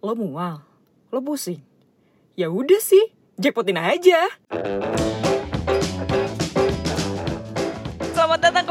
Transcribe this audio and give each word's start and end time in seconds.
Lo 0.00 0.16
mual? 0.16 0.64
Lo 1.12 1.20
pusing? 1.20 1.60
Ya 2.32 2.48
udah 2.48 2.80
sih, 2.80 3.12
jackpotin 3.36 3.76
aja. 3.76 4.32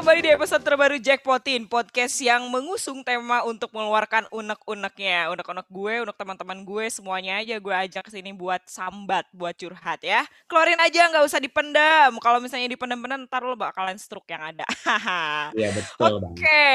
Kembali 0.10 0.26
di 0.26 0.34
episode 0.34 0.66
terbaru 0.66 0.98
Jackpotin, 0.98 1.70
podcast 1.70 2.18
yang 2.18 2.50
mengusung 2.50 3.06
tema 3.06 3.46
untuk 3.46 3.70
mengeluarkan 3.70 4.26
unek-uneknya. 4.34 5.30
Unek-unek 5.30 5.70
gue, 5.70 5.94
unek 6.02 6.18
teman-teman 6.18 6.66
gue, 6.66 6.89
semuanya 6.89 7.38
aja 7.38 7.62
gue 7.62 7.70
ajak 7.70 8.09
ke 8.09 8.18
sini 8.18 8.34
buat 8.34 8.58
sambat, 8.66 9.30
buat 9.30 9.54
curhat 9.54 10.02
ya. 10.02 10.26
Keluarin 10.50 10.82
aja, 10.82 11.14
nggak 11.14 11.30
usah 11.30 11.38
dipendam. 11.38 12.18
Kalau 12.18 12.41
misalnya 12.41 12.66
dipendam-pendam, 12.73 13.30
ntar 13.30 13.45
lo 13.45 13.54
bakalan 13.54 14.02
stroke 14.02 14.26
yang 14.34 14.50
ada. 14.50 14.66
Iya 15.54 15.77
betul 15.77 16.18
bang. 16.26 16.34
Oke, 16.34 16.73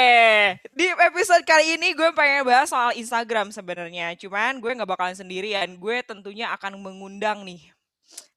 di 0.70 0.86
episode 0.94 1.42
kali 1.42 1.74
ini 1.74 1.90
gue 1.90 2.14
pengen 2.14 2.46
bahas 2.46 2.70
soal 2.70 2.94
Instagram 2.94 3.50
sebenarnya. 3.50 4.14
Cuman 4.14 4.62
gue 4.62 4.78
nggak 4.78 4.86
bakalan 4.94 5.18
sendirian. 5.18 5.74
Gue 5.74 6.06
tentunya 6.06 6.54
akan 6.54 6.78
mengundang 6.78 7.42
nih. 7.42 7.66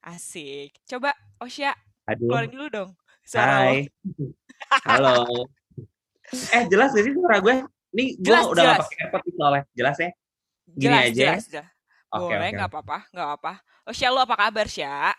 Asik. 0.02 0.73
Coba 0.90 1.14
Osya 1.38 1.78
Aduh. 2.09 2.34
keluarin 2.34 2.50
dulu 2.50 2.66
dong 2.73 2.92
suara 3.27 3.52
lo. 3.52 3.62
Hai. 3.67 3.77
Halo. 4.88 5.16
Eh 6.27 6.63
jelas 6.67 6.91
gak 6.91 7.04
sih 7.04 7.16
suara 7.16 7.40
gue? 7.40 7.55
Nih 7.90 8.16
gue 8.16 8.27
Jelas, 8.27 8.44
udah 8.45 8.59
gak 8.59 8.67
jelas. 8.67 8.84
pakai 8.84 8.98
AirPods 9.00 9.31
soalnya. 9.31 9.63
Jelas 9.72 9.95
ya? 9.95 10.09
Gini 10.67 10.84
Jelas, 10.84 11.00
aja. 11.00 11.16
jelas, 11.16 11.44
jelas. 11.48 11.67
Oke 12.08 12.23
Boleh, 12.26 12.40
oke. 12.41 12.55
nggak 12.55 12.70
apa-apa, 12.70 12.98
nggak 13.12 13.30
apa. 13.36 13.53
Osya 13.86 14.08
lo 14.12 14.20
apa 14.20 14.36
kabar, 14.36 14.67
Sya? 14.67 15.16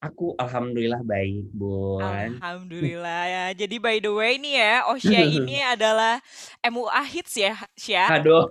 Aku 0.00 0.32
alhamdulillah 0.36 1.04
baik, 1.04 1.44
Bun. 1.52 2.00
Alhamdulillah 2.00 3.22
ya. 3.28 3.44
Jadi 3.52 3.76
by 3.76 4.00
the 4.00 4.08
way 4.08 4.40
nih 4.40 4.54
ya, 4.56 4.74
Osya 4.88 5.20
ini 5.36 5.60
adalah 5.60 6.16
MUA 6.62 7.02
hits 7.04 7.36
ya, 7.36 7.52
Sya. 7.76 8.08
Aduh, 8.08 8.48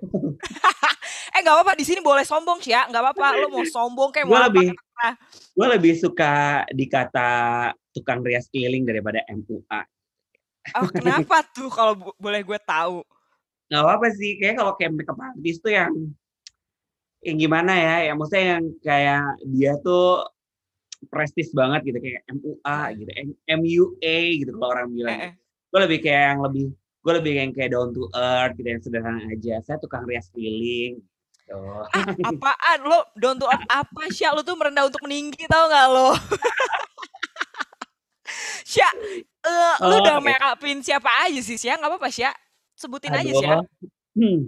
Eh 1.34 1.40
nggak 1.42 1.56
apa-apa, 1.58 1.74
di 1.74 1.86
sini 1.86 2.06
boleh 2.06 2.22
sombong, 2.22 2.62
Sya. 2.62 2.86
Nggak 2.86 3.02
apa-apa, 3.02 3.34
lo 3.36 3.50
mau 3.50 3.66
sombong 3.66 4.14
kayak 4.14 4.30
mau 4.30 4.38
apa 4.46 4.62
terserah. 5.00 5.16
gue 5.56 5.68
lebih 5.80 5.94
suka 5.96 6.34
dikata 6.76 7.30
tukang 7.96 8.20
rias 8.20 8.52
keliling 8.52 8.84
daripada 8.84 9.24
MUA. 9.32 9.82
Oh, 10.76 10.90
kenapa 10.92 11.42
tuh 11.56 11.72
kalau 11.72 11.96
bo- 11.96 12.18
boleh 12.20 12.44
gue 12.44 12.60
tahu? 12.68 13.02
Gak 13.70 13.82
apa-apa 13.86 14.08
sih, 14.12 14.36
kayak 14.36 14.60
kalau 14.60 14.74
kayak 14.76 14.92
makeup 14.98 15.20
artist 15.22 15.62
tuh 15.64 15.72
yang 15.74 15.94
yang 17.20 17.38
gimana 17.38 17.74
ya, 17.76 17.96
yang 18.12 18.16
maksudnya 18.18 18.46
yang 18.58 18.66
kayak 18.80 19.24
dia 19.46 19.74
tuh 19.84 20.26
prestis 21.08 21.52
banget 21.56 21.94
gitu 21.94 22.00
kayak 22.04 22.22
MUA 22.28 22.80
gitu, 23.00 23.12
MUA 23.48 24.18
gitu 24.44 24.52
kalau 24.58 24.70
orang 24.74 24.88
bilang. 24.92 25.16
Eh, 25.16 25.26
eh. 25.32 25.34
gue 25.70 25.80
lebih 25.86 26.00
kayak 26.02 26.24
yang 26.34 26.40
lebih 26.44 26.66
gue 27.00 27.14
lebih 27.16 27.34
yang 27.40 27.52
kayak 27.56 27.72
down 27.72 27.90
to 27.96 28.12
earth 28.12 28.54
gitu 28.60 28.68
yang 28.68 28.82
sederhana 28.84 29.24
aja 29.32 29.56
saya 29.64 29.78
tukang 29.80 30.04
rias 30.04 30.28
keliling 30.36 31.00
gitu. 31.50 31.58
Ah, 31.90 32.06
apaan? 32.28 32.80
Lo 32.84 33.00
down 33.14 33.36
to 33.36 33.46
earth 33.46 33.66
apa 33.68 34.04
Sya? 34.10 34.32
Lo 34.32 34.42
tuh 34.42 34.54
merendah 34.54 34.86
untuk 34.86 35.02
meninggi 35.02 35.44
tau 35.46 35.66
gak 35.66 35.88
lo? 35.88 36.14
Sya 38.64 38.86
eh, 39.42 39.76
lo 39.82 39.90
Oh, 39.90 40.00
udah 40.00 40.16
oke. 40.16 40.24
make 40.24 40.44
upin 40.44 40.80
siapa 40.80 41.10
aja 41.26 41.40
sih 41.40 41.58
Sya? 41.58 41.76
Nggak 41.76 41.90
apa-apa 41.90 42.10
Sya. 42.10 42.30
Sebutin 42.74 43.10
aja 43.12 43.32
Sya. 43.34 43.50
Aduh. 43.58 43.66
hmm. 44.16 44.40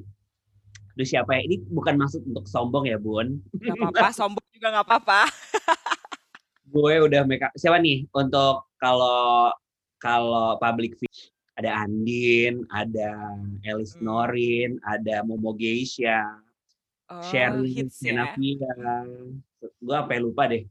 Aduh 0.92 1.08
siapa 1.08 1.32
ya? 1.34 1.42
Ini 1.44 1.66
bukan 1.68 1.96
maksud 1.98 2.22
untuk 2.24 2.46
sombong 2.46 2.86
ya 2.86 2.96
bun. 2.96 3.42
Nggak 3.52 3.76
apa-apa 3.82 4.08
sombong 4.12 4.46
juga 4.52 4.68
nggak 4.72 4.86
apa-apa. 4.86 5.22
Gue 6.68 6.94
udah 7.02 7.26
make 7.26 7.42
up. 7.42 7.52
Siapa 7.54 7.82
nih? 7.82 8.06
Untuk 8.12 8.70
kalau 8.78 9.50
kalau 9.98 10.56
public 10.58 10.96
figure 10.96 11.30
ada 11.58 11.84
Andin 11.84 12.62
ada 12.70 13.34
Elis 13.62 13.94
Hmm. 13.94 14.06
Norin 14.08 14.78
ada 14.82 15.22
Momo 15.22 15.52
Geisha 15.52 16.22
oh 17.12 17.20
Sherly 17.22 17.70
hits 17.70 18.00
ya 18.00 18.23
gue 19.59 19.95
apa 19.95 20.12
ya 20.12 20.22
lupa 20.22 20.48
deh 20.48 20.64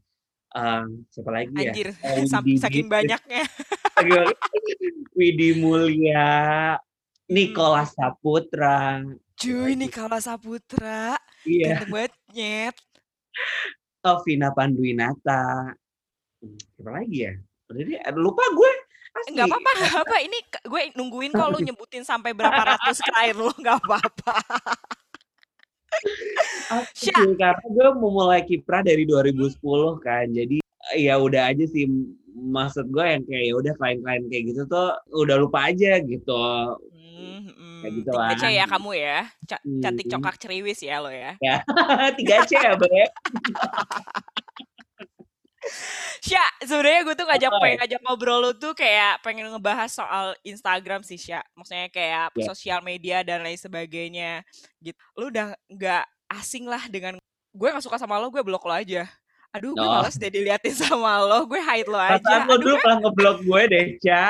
Eh, 0.51 0.83
siapa 1.07 1.31
lagi 1.31 1.55
ya 1.55 1.71
anjir 1.71 1.87
sam- 2.27 2.43
Widi 2.43 2.59
saking 2.67 2.91
banyaknya. 2.91 3.47
Widi 5.13 5.55
Mulia, 5.55 6.75
Hmm. 6.75 7.31
Nikola 7.31 7.87
Saputra. 7.87 8.99
cuy 9.39 9.79
nih 9.79 9.87
Kala 9.87 10.19
Saputra 10.19 11.15
Iya, 11.41 11.79
ganteng 11.79 11.89
banget 11.89 12.13
nyet 12.29 12.75
oh, 14.03 14.19
Vina 14.21 14.51
Panduwinata. 14.51 15.71
Hmm, 16.37 16.59
Siapa 16.75 16.91
lagi 16.91 17.17
ya? 17.23 17.33
Udah 17.65 17.81
deh, 17.81 17.99
aduh, 18.03 18.21
lupa 18.21 18.43
gue. 18.51 18.71
Asli. 19.11 19.35
nggak 19.35 19.43
apa-apa 19.45 19.71
apa 20.03 20.17
ini 20.19 20.39
gue 20.67 20.81
nungguin 20.95 21.31
kalau 21.31 21.59
nyebutin 21.63 22.03
sampai 22.03 22.31
berapa 22.31 22.55
ratus 22.75 22.99
terakhir 22.99 23.35
lo 23.35 23.51
nggak 23.53 23.79
apa-apa 23.79 24.35
Sya. 26.95 27.13
karena 27.35 27.65
gue 27.67 27.89
memulai 27.99 28.41
kiprah 28.43 28.81
dari 28.81 29.03
2010 29.03 29.59
kan. 29.99 30.25
Jadi 30.31 30.63
ya 30.95 31.19
udah 31.19 31.51
aja 31.51 31.65
sih 31.67 31.85
maksud 32.31 32.87
gue 32.89 33.03
yang 33.03 33.23
kayak 33.27 33.43
ya 33.43 33.53
udah 33.59 33.73
klien-klien 33.75 34.23
kayak 34.31 34.43
gitu 34.55 34.61
tuh 34.65 34.89
udah 35.13 35.35
lupa 35.35 35.67
aja 35.67 35.99
gitu. 35.99 36.43
Hmm, 36.95 37.43
hmm. 37.51 37.79
Kayak 37.83 37.93
gitu 37.99 38.09
Tiga 38.11 38.45
lah. 38.47 38.51
Ya 38.51 38.65
kamu 38.65 38.91
ya, 38.95 39.19
Ca- 39.45 39.63
cantik 39.83 40.05
Hmm. 40.07 40.13
cokak 40.17 40.35
ceriwis 40.39 40.79
ya 40.79 40.97
lo 41.03 41.11
ya. 41.11 41.35
Tiga 42.17 42.47
C 42.47 42.55
ya, 42.55 42.73
Bre. 42.79 43.03
Sya, 46.19 46.41
sebenarnya 46.61 47.01
gue 47.03 47.15
tuh 47.15 47.25
ngajak 47.25 47.49
pengen 47.55 47.77
ngajak 47.79 48.01
ngobrol 48.01 48.39
lu 48.39 48.51
tuh 48.53 48.73
kayak 48.73 49.21
pengen 49.21 49.49
ngebahas 49.49 49.89
soal 49.89 50.33
Instagram 50.41 51.01
sih 51.01 51.17
Sya. 51.17 51.41
Maksudnya 51.53 51.87
kayak 51.87 52.33
Ya. 52.33 52.45
sosial 52.45 52.79
media 52.81 53.21
dan 53.21 53.41
lain 53.41 53.55
sebagainya. 53.55 54.41
Gitu. 54.77 54.97
Lu 55.13 55.29
udah 55.29 55.53
nggak 55.67 56.03
asing 56.31 56.65
lah 56.65 56.81
dengan 56.87 57.17
gue 57.51 57.67
nggak 57.67 57.81
suka 57.81 57.97
sama 57.97 58.17
lo, 58.17 58.29
gue 58.29 58.41
blok 58.41 58.63
lo 58.63 58.73
aja. 58.73 59.05
Aduh, 59.51 59.75
gue 59.75 59.83
Oh. 59.83 59.99
males 59.99 60.15
deh 60.15 60.29
diliatin 60.29 60.71
sama 60.87 61.19
lo, 61.19 61.43
gue 61.43 61.59
hide 61.59 61.85
lo 61.85 61.99
aja. 61.99 62.17
Perasaan 62.17 62.47
lo 62.47 62.55
dulu 62.55 62.71
gue- 62.71 62.81
pernah 62.81 62.97
ngeblok 63.01 63.37
gue 63.43 63.61
deh, 63.67 63.85
Ca. 63.99 64.25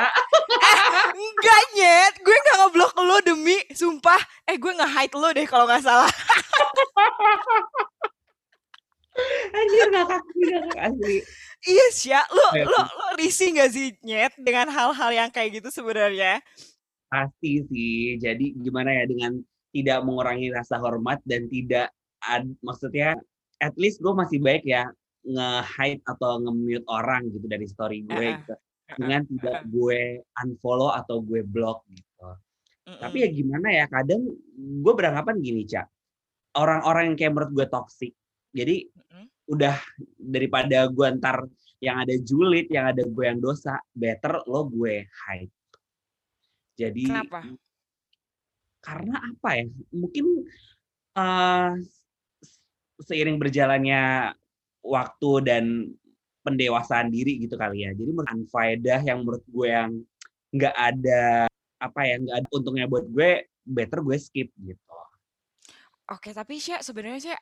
enggak 1.12 1.62
nyet, 1.76 2.14
gue 2.18 2.36
nggak 2.36 2.56
ngeblok 2.58 2.92
lo 2.98 3.16
demi, 3.20 3.56
sumpah. 3.70 4.18
Eh, 4.44 4.56
gue 4.56 4.72
nge-hide 4.72 5.14
lo 5.14 5.28
deh 5.30 5.46
kalau 5.46 5.64
nggak 5.64 5.80
salah. 5.80 6.10
Anjir 9.62 9.88
ngakak 9.94 10.22
ngakak 10.26 10.78
asli. 10.90 11.16
Iya 11.62 11.86
Sya, 11.94 12.20
lo, 12.34 12.46
Kayak 12.50 12.66
lo, 12.74 12.80
lo 12.82 13.06
risih 13.14 13.54
gak 13.54 13.70
sih 13.70 13.94
nyet 14.02 14.34
dengan 14.34 14.66
hal-hal 14.74 15.10
yang 15.14 15.30
kayak 15.30 15.62
gitu 15.62 15.70
sebenarnya? 15.70 16.42
Pasti 17.06 17.62
sih. 17.70 18.18
Jadi 18.18 18.58
gimana 18.58 18.90
ya 18.90 19.06
dengan 19.06 19.38
tidak 19.70 20.02
mengurangi 20.02 20.50
rasa 20.50 20.82
hormat 20.82 21.22
dan 21.22 21.46
tidak 21.46 21.94
ad, 22.26 22.50
maksudnya 22.66 23.14
at 23.62 23.74
least 23.78 24.02
gue 24.02 24.10
masih 24.10 24.42
baik 24.42 24.66
ya 24.66 24.90
nge-hide 25.22 26.02
atau 26.02 26.42
nge-mute 26.42 26.86
orang 26.90 27.30
gitu 27.30 27.46
dari 27.46 27.66
story 27.70 28.02
gue 28.10 28.18
Heeh, 28.18 28.38
gitu. 28.42 28.54
Dengan 28.98 29.22
tidak 29.24 29.58
gue 29.70 30.20
unfollow 30.42 30.90
atau 30.90 31.22
gue 31.22 31.46
block 31.46 31.86
gitu. 31.88 32.26
Tapi 32.82 33.22
ya 33.22 33.28
gimana 33.30 33.70
ya 33.70 33.86
kadang 33.86 34.26
gue 34.58 34.92
beranggapan 34.92 35.38
gini, 35.38 35.62
Cak. 35.62 35.86
Orang-orang 36.58 37.14
yang 37.14 37.16
kayak 37.16 37.32
menurut 37.32 37.52
gue 37.54 37.66
toxic. 37.70 38.12
Jadi 38.52 38.84
Mm-mm. 38.92 39.31
Udah 39.52 39.76
daripada 40.16 40.88
gue 40.88 41.06
ntar 41.20 41.44
yang 41.82 42.00
ada 42.00 42.14
julid, 42.16 42.72
yang 42.72 42.88
ada 42.88 43.04
gue 43.04 43.24
yang 43.26 43.36
dosa, 43.42 43.76
better 43.92 44.40
lo 44.48 44.64
gue 44.70 45.04
hide. 45.04 45.52
Jadi 46.78 47.04
Kenapa? 47.04 47.44
karena 48.80 49.14
apa 49.20 49.50
ya? 49.60 49.66
Mungkin 49.92 50.26
eh, 51.18 51.70
seiring 53.02 53.36
berjalannya 53.36 54.32
waktu 54.80 55.30
dan 55.44 55.64
pendewasaan 56.42 57.12
diri 57.12 57.42
gitu 57.44 57.54
kali 57.60 57.84
ya. 57.84 57.90
Jadi 57.92 58.10
menurut 58.10 58.32
unfaedah 58.32 59.00
yang 59.04 59.22
menurut 59.22 59.44
gue 59.46 59.68
yang 59.68 59.90
nggak 60.52 60.76
ada 60.76 61.46
apa 61.82 62.00
ya 62.06 62.14
nggak 62.22 62.36
ada 62.40 62.48
untungnya 62.54 62.86
buat 62.88 63.04
gue, 63.10 63.46
better 63.66 64.00
gue 64.00 64.16
skip 64.16 64.48
gitu. 64.54 64.82
Oke, 66.10 66.34
tapi 66.34 66.58
Sya 66.58 66.82
sebenarnya 66.82 67.20
Sya 67.30 67.36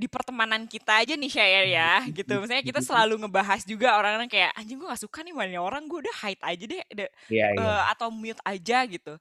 di 0.00 0.08
pertemanan 0.08 0.64
kita 0.64 1.04
aja 1.04 1.12
nih 1.12 1.28
Sya 1.28 1.44
ya, 1.68 1.90
gitu. 2.18 2.40
Misalnya 2.40 2.64
kita 2.64 2.80
selalu 2.80 3.20
ngebahas 3.20 3.60
juga 3.68 4.00
orang-orang 4.00 4.32
kayak 4.32 4.56
anjing 4.56 4.80
gue 4.80 4.88
gak 4.88 5.02
suka 5.04 5.20
nih 5.20 5.36
mana 5.36 5.60
orang 5.60 5.84
gue 5.84 6.00
udah 6.00 6.14
hide 6.24 6.40
aja 6.40 6.64
deh, 6.64 6.82
de- 6.88 7.12
Iya 7.28 7.46
iya. 7.52 7.60
eh, 7.60 7.82
atau 7.92 8.08
mute 8.08 8.40
aja 8.42 8.78
gitu. 8.88 9.20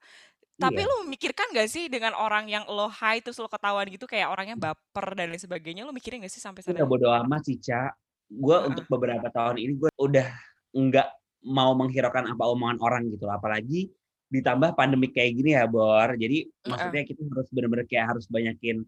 Tapi 0.60 0.80
Iya. 0.84 0.88
lu 0.92 0.96
memikirkan 1.08 1.52
gak 1.52 1.68
sih 1.68 1.88
dengan 1.88 2.16
orang 2.16 2.48
yang 2.48 2.64
lo 2.68 2.88
hide 2.88 3.24
terus 3.24 3.40
lo 3.40 3.48
ketahuan 3.48 3.88
gitu 3.92 4.08
kayak 4.08 4.28
orangnya 4.32 4.56
baper 4.56 5.16
dan 5.16 5.32
lain 5.32 5.40
sebagainya, 5.40 5.84
lo 5.84 5.92
mikirin 5.92 6.24
gak 6.24 6.32
sih 6.32 6.40
sampai 6.40 6.64
sana? 6.64 6.80
udah 6.80 6.88
bodo 6.88 7.08
amat 7.24 7.42
sih, 7.44 7.60
Ca. 7.60 7.92
Gue 8.30 8.56
Heeh. 8.56 8.68
untuk 8.72 8.86
beberapa 8.88 9.28
tahun 9.28 9.60
ini 9.60 9.74
gue 9.76 9.92
udah 10.00 10.28
nggak 10.70 11.08
mau 11.50 11.72
menghiraukan 11.74 12.28
apa 12.30 12.44
omongan 12.46 12.78
orang 12.80 13.08
gitu. 13.10 13.26
Apalagi 13.26 13.88
ditambah 14.30 14.78
pandemi 14.78 15.10
kayak 15.10 15.32
gini 15.34 15.56
ya, 15.56 15.66
Bor. 15.66 16.14
Jadi 16.14 16.46
maksudnya 16.62 17.02
kita 17.04 17.20
harus 17.26 17.50
bener-bener 17.50 17.86
kayak 17.90 18.06
harus 18.14 18.26
banyakin 18.30 18.84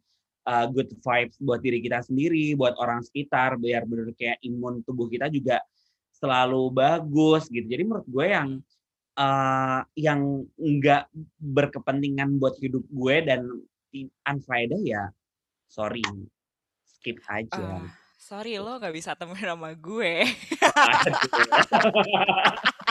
uh, 0.46 0.66
good 0.70 0.90
vibes 0.90 1.38
buat 1.42 1.62
diri 1.62 1.82
kita 1.82 2.02
sendiri, 2.06 2.56
buat 2.58 2.74
orang 2.78 3.04
sekitar, 3.06 3.58
biar 3.58 3.86
bener 3.86 4.14
kayak 4.16 4.38
imun 4.46 4.82
tubuh 4.86 5.10
kita 5.10 5.30
juga 5.30 5.62
selalu 6.14 6.72
bagus 6.74 7.50
gitu. 7.50 7.66
Jadi 7.66 7.84
menurut 7.86 8.08
gue 8.08 8.26
yang 8.30 8.50
uh, 9.18 9.82
yang 9.98 10.46
nggak 10.58 11.10
berkepentingan 11.38 12.38
buat 12.38 12.58
hidup 12.62 12.86
gue 12.90 13.16
dan 13.26 13.42
unfaedah 14.24 14.82
ya 14.82 15.12
sorry 15.68 16.04
skip 16.86 17.18
aja. 17.28 17.82
Uh, 17.82 17.90
sorry 18.16 18.62
lo 18.62 18.78
nggak 18.78 18.94
bisa 18.94 19.18
temen 19.18 19.38
sama 19.38 19.74
gue. 19.74 20.24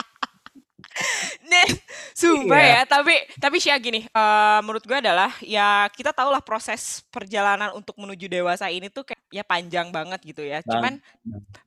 Nih, 1.51 1.67
sumpah 2.13 2.61
yeah. 2.61 2.81
ya. 2.83 2.89
Tapi 2.89 3.15
tapi 3.39 3.57
sih 3.61 3.71
gini, 3.81 4.05
uh, 4.11 4.59
menurut 4.65 4.83
gue 4.83 4.97
adalah 4.97 5.31
ya 5.43 5.87
kita 5.91 6.11
tahu 6.11 6.29
lah 6.31 6.43
proses 6.43 7.03
perjalanan 7.09 7.71
untuk 7.75 7.97
menuju 7.97 8.27
dewasa 8.27 8.67
ini 8.69 8.87
tuh 8.91 9.07
kayak 9.07 9.21
ya 9.31 9.43
panjang 9.45 9.89
banget 9.89 10.19
gitu 10.23 10.43
ya. 10.43 10.59
Bang. 10.61 10.71
Cuman 10.71 10.93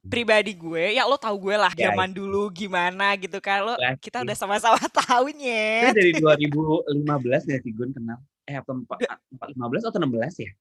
pribadi 0.06 0.52
gue, 0.54 0.96
ya 0.96 1.08
lo 1.08 1.16
tau 1.16 1.34
gue 1.36 1.56
lah 1.56 1.72
yeah, 1.74 1.92
zaman 1.92 2.12
dulu 2.12 2.48
gimana 2.52 3.16
gitu 3.16 3.38
kan. 3.38 3.64
Lo 3.64 3.74
kita 4.00 4.22
udah 4.22 4.36
sama-sama 4.36 4.80
tahunya. 5.04 5.92
dari 5.94 6.12
2015 6.16 7.50
ya 7.50 7.58
sih 7.60 7.72
gue 7.72 7.86
kenal. 7.92 8.18
Eh 8.44 8.60
apa 8.60 8.70
15 8.72 9.88
atau 9.88 9.98
16 10.00 10.44
ya? 10.44 10.52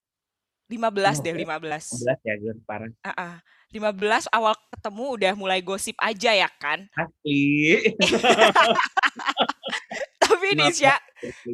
15 0.72 1.22
deh, 1.22 1.34
15. 1.44 2.02
15 2.02 2.24
ya, 2.24 2.34
gue 2.40 2.54
parah. 2.64 2.90
Uh 3.04 3.12
-uh. 3.12 3.36
15 3.74 4.30
awal 4.30 4.54
ketemu 4.70 5.06
udah 5.18 5.34
mulai 5.34 5.60
gosip 5.66 5.98
aja 5.98 6.30
ya 6.30 6.46
kan? 6.62 6.86
Asli. 6.94 7.82
Tapi 10.44 10.60
nih 10.60 10.76
ya, 10.76 11.00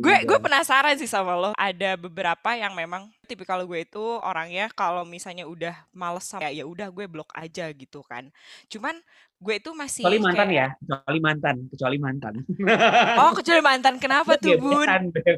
gue 0.01 0.15
gue 0.25 0.39
penasaran 0.41 0.97
sih 0.97 1.05
sama 1.05 1.37
lo. 1.37 1.53
Ada 1.53 1.93
beberapa 1.93 2.57
yang 2.57 2.73
memang 2.73 3.13
tipikal 3.29 3.61
gue 3.69 3.85
itu 3.85 4.01
orangnya 4.01 4.65
kalau 4.73 5.05
misalnya 5.05 5.45
udah 5.45 5.77
males 5.93 6.25
sama 6.25 6.49
ya 6.49 6.65
udah 6.65 6.89
gue 6.89 7.05
blok 7.05 7.29
aja 7.37 7.69
gitu 7.69 8.01
kan. 8.01 8.33
Cuman 8.65 8.97
gue 9.37 9.55
itu 9.61 9.69
masih 9.77 10.01
kecuali 10.01 10.25
mantan 10.25 10.47
kayak... 10.49 10.57
ya, 10.57 10.67
kecuali 10.81 11.19
mantan, 11.21 11.55
kecuali 11.69 11.97
mantan. 12.01 12.33
oh, 13.21 13.31
kecuali 13.37 13.61
mantan. 13.61 13.93
Kenapa 14.01 14.31
tuh, 14.41 14.57
Bun? 14.57 14.87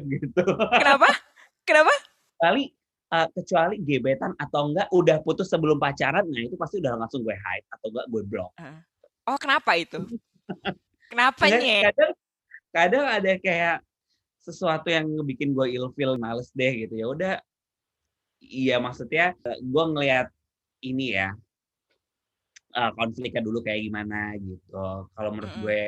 gitu. 0.08 0.44
Kenapa? 0.80 1.08
Kenapa? 1.68 1.92
Kali 2.40 2.72
uh, 3.12 3.28
kecuali 3.36 3.76
gebetan 3.84 4.32
atau 4.40 4.72
enggak 4.72 4.88
udah 4.96 5.20
putus 5.20 5.52
sebelum 5.52 5.76
pacaran, 5.76 6.24
nah 6.24 6.40
itu 6.40 6.56
pasti 6.56 6.80
udah 6.80 6.96
langsung 6.96 7.20
gue 7.20 7.36
hide 7.36 7.68
atau 7.68 7.86
enggak 7.92 8.06
gue 8.08 8.22
block. 8.24 8.52
Oh 9.28 9.36
kenapa 9.36 9.76
itu? 9.76 10.00
kenapa 11.12 11.44
nih? 11.52 11.92
Kadang, 11.92 12.12
kadang 12.72 13.06
ada 13.06 13.36
kayak 13.38 13.84
sesuatu 14.42 14.90
yang 14.90 15.06
bikin 15.22 15.54
gue 15.54 15.78
ilfil, 15.78 16.18
males 16.18 16.50
deh 16.56 16.72
gitu 16.88 16.94
ya. 16.98 17.06
Udah, 17.06 17.34
iya 18.42 18.76
maksudnya 18.82 19.36
gue 19.60 19.84
ngelihat 19.94 20.32
ini 20.82 21.14
ya 21.14 21.30
uh, 22.74 22.90
konfliknya 22.98 23.44
dulu 23.44 23.62
kayak 23.62 23.86
gimana 23.86 24.34
gitu. 24.40 25.06
Kalau 25.12 25.30
menurut 25.30 25.52
mm 25.52 25.58
-hmm. 25.60 25.66
gue 25.68 25.80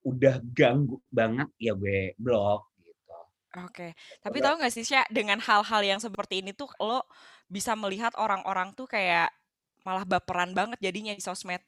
udah 0.00 0.34
ganggu 0.56 0.96
banget 1.12 1.48
ya 1.60 1.76
gue 1.76 2.16
blok 2.16 2.70
Oke, 3.58 3.98
tapi 4.22 4.38
tahu 4.38 4.62
nggak 4.62 4.70
sih 4.70 4.86
Sya, 4.86 5.02
dengan 5.10 5.42
hal-hal 5.42 5.82
yang 5.82 5.98
seperti 5.98 6.38
ini 6.38 6.54
tuh 6.54 6.70
lo 6.78 7.02
bisa 7.50 7.74
melihat 7.74 8.14
orang-orang 8.14 8.70
tuh 8.78 8.86
kayak 8.86 9.34
malah 9.82 10.06
baperan 10.06 10.54
banget 10.54 10.78
jadinya 10.78 11.10
di 11.10 11.18
sosmed. 11.18 11.58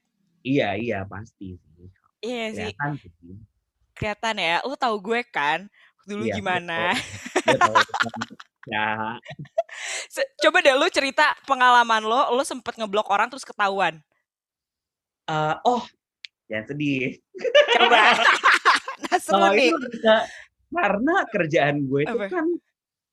Iya 0.47 0.79
iya 0.79 1.03
pasti 1.03 1.59
sih. 1.59 1.89
Iya 2.23 2.47
sih. 2.55 2.71
Kelihatan 2.71 2.93
sih. 3.03 3.35
Kelihatan 4.03 4.35
ya. 4.43 4.59
Lo 4.67 4.75
tahu 4.75 4.99
gue 4.99 5.23
kan 5.31 5.71
dulu 6.03 6.27
iya, 6.27 6.35
gimana? 6.35 6.91
ya. 8.75 9.15
Coba 10.43 10.59
deh 10.59 10.75
lo 10.75 10.91
cerita 10.91 11.39
pengalaman 11.47 12.03
lo, 12.03 12.35
lo 12.35 12.43
sempet 12.43 12.75
ngeblok 12.75 13.07
orang 13.15 13.31
terus 13.31 13.47
ketahuan. 13.47 14.03
Uh, 15.31 15.55
oh, 15.63 15.87
jangan 16.51 16.75
sedih. 16.75 17.23
Coba. 17.79 18.19
nah, 19.07 19.19
seru 19.23 19.47
nih. 19.55 19.71
Itu 19.71 20.11
karena 20.73 21.15
kerjaan 21.29 21.85
gue 21.85 22.01
itu 22.09 22.17
Apa? 22.17 22.27
kan 22.33 22.47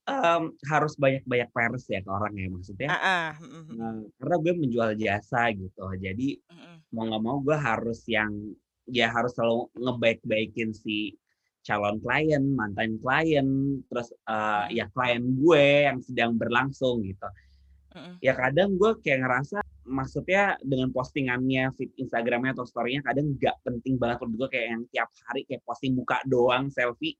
um, 0.08 0.44
harus 0.72 0.96
banyak-banyak 0.96 1.50
pers 1.52 1.86
ya 1.92 2.00
ke 2.02 2.10
orang 2.10 2.34
ya 2.34 2.48
maksudnya. 2.50 2.90
Uh, 2.90 3.32
uh, 3.78 4.00
karena 4.18 4.36
gue 4.42 4.54
menjual 4.58 4.90
jasa 4.98 5.54
gitu. 5.54 5.86
Jadi 6.02 6.42
uh, 6.50 6.56
uh. 6.56 6.76
mau 6.90 7.04
nggak 7.06 7.22
mau 7.22 7.38
gue 7.44 7.58
harus 7.60 8.02
yang 8.10 8.32
ya 8.90 9.10
harus 9.14 9.34
selalu 9.38 9.70
ngebaik-baikin 9.78 10.74
si 10.74 11.16
calon 11.64 12.02
klien, 12.02 12.44
mantan 12.56 12.98
klien, 13.04 13.80
terus 13.92 14.10
uh, 14.26 14.66
ya 14.72 14.90
klien 14.96 15.22
gue 15.38 15.66
yang 15.86 16.00
sedang 16.02 16.34
berlangsung 16.40 17.06
gitu. 17.06 17.28
Uh, 17.94 17.98
uh. 17.98 18.14
Ya 18.24 18.34
kadang 18.34 18.80
gue 18.80 18.98
kayak 19.02 19.26
ngerasa 19.26 19.62
maksudnya 19.90 20.58
dengan 20.62 20.94
postingannya 20.94 21.74
feed 21.74 21.94
Instagramnya 21.98 22.54
atau 22.58 22.66
storynya 22.66 23.02
kadang 23.02 23.34
nggak 23.38 23.58
penting 23.66 23.98
banget 23.98 24.22
menurut 24.22 24.38
gue 24.46 24.50
kayak 24.58 24.68
yang 24.78 24.84
tiap 24.94 25.10
hari 25.26 25.42
kayak 25.50 25.62
posting 25.66 25.98
muka 25.98 26.22
doang 26.30 26.70
selfie 26.70 27.18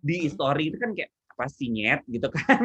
di 0.00 0.26
story 0.26 0.72
itu 0.72 0.76
kan 0.80 0.96
kayak 0.96 1.12
apa 1.38 1.46
sih 1.46 1.70
nyet 1.70 2.02
gitu 2.10 2.28
kan. 2.36 2.60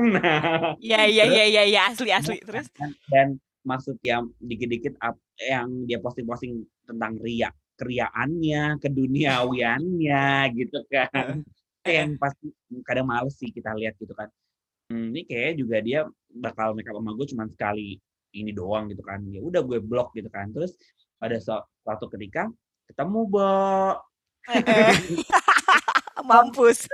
Iya 0.81 1.06
iya 1.06 1.24
iya 1.30 1.45
iya 1.45 1.63
ya, 1.69 1.81
asli 1.94 2.10
asli 2.10 2.42
terus. 2.42 2.68
Dan, 2.74 2.92
dan 3.12 3.28
maksud 3.63 3.95
yang 4.04 4.28
dikit-dikit 4.44 4.98
yang 5.40 5.88
dia 5.88 6.01
posting-posting 6.01 6.66
tentang 6.84 7.16
ria 7.22 7.54
keriaannya, 7.78 8.80
keduniawiannya 8.80 10.25
gitu 10.56 10.80
kan. 10.88 11.42
Yang 11.84 12.10
pasti 12.22 12.48
kadang 12.88 13.08
males 13.10 13.36
sih 13.36 13.52
kita 13.52 13.75
lihat 13.75 13.98
gitu 14.00 14.14
kan. 14.16 14.30
Hmm, 14.92 15.12
ini 15.16 15.25
kayak 15.25 15.60
juga 15.60 15.78
dia 15.80 16.06
bakal 16.31 16.75
make 16.78 16.88
up 16.92 17.00
sama 17.00 17.12
gue 17.16 17.28
cuma 17.31 17.44
sekali 17.50 17.98
ini 18.34 18.52
doang 18.52 18.92
gitu 18.92 19.04
kan. 19.04 19.20
Ya 19.30 19.42
udah 19.42 19.62
gue 19.64 19.80
blok 19.81 20.14
gitu 20.16 20.30
kan. 20.30 20.52
Terus 20.54 20.75
pada 21.18 21.40
suatu 21.40 22.06
ketika 22.14 22.50
ketemu, 22.92 23.20
Bo. 23.28 23.50
Mampus. 26.30 26.88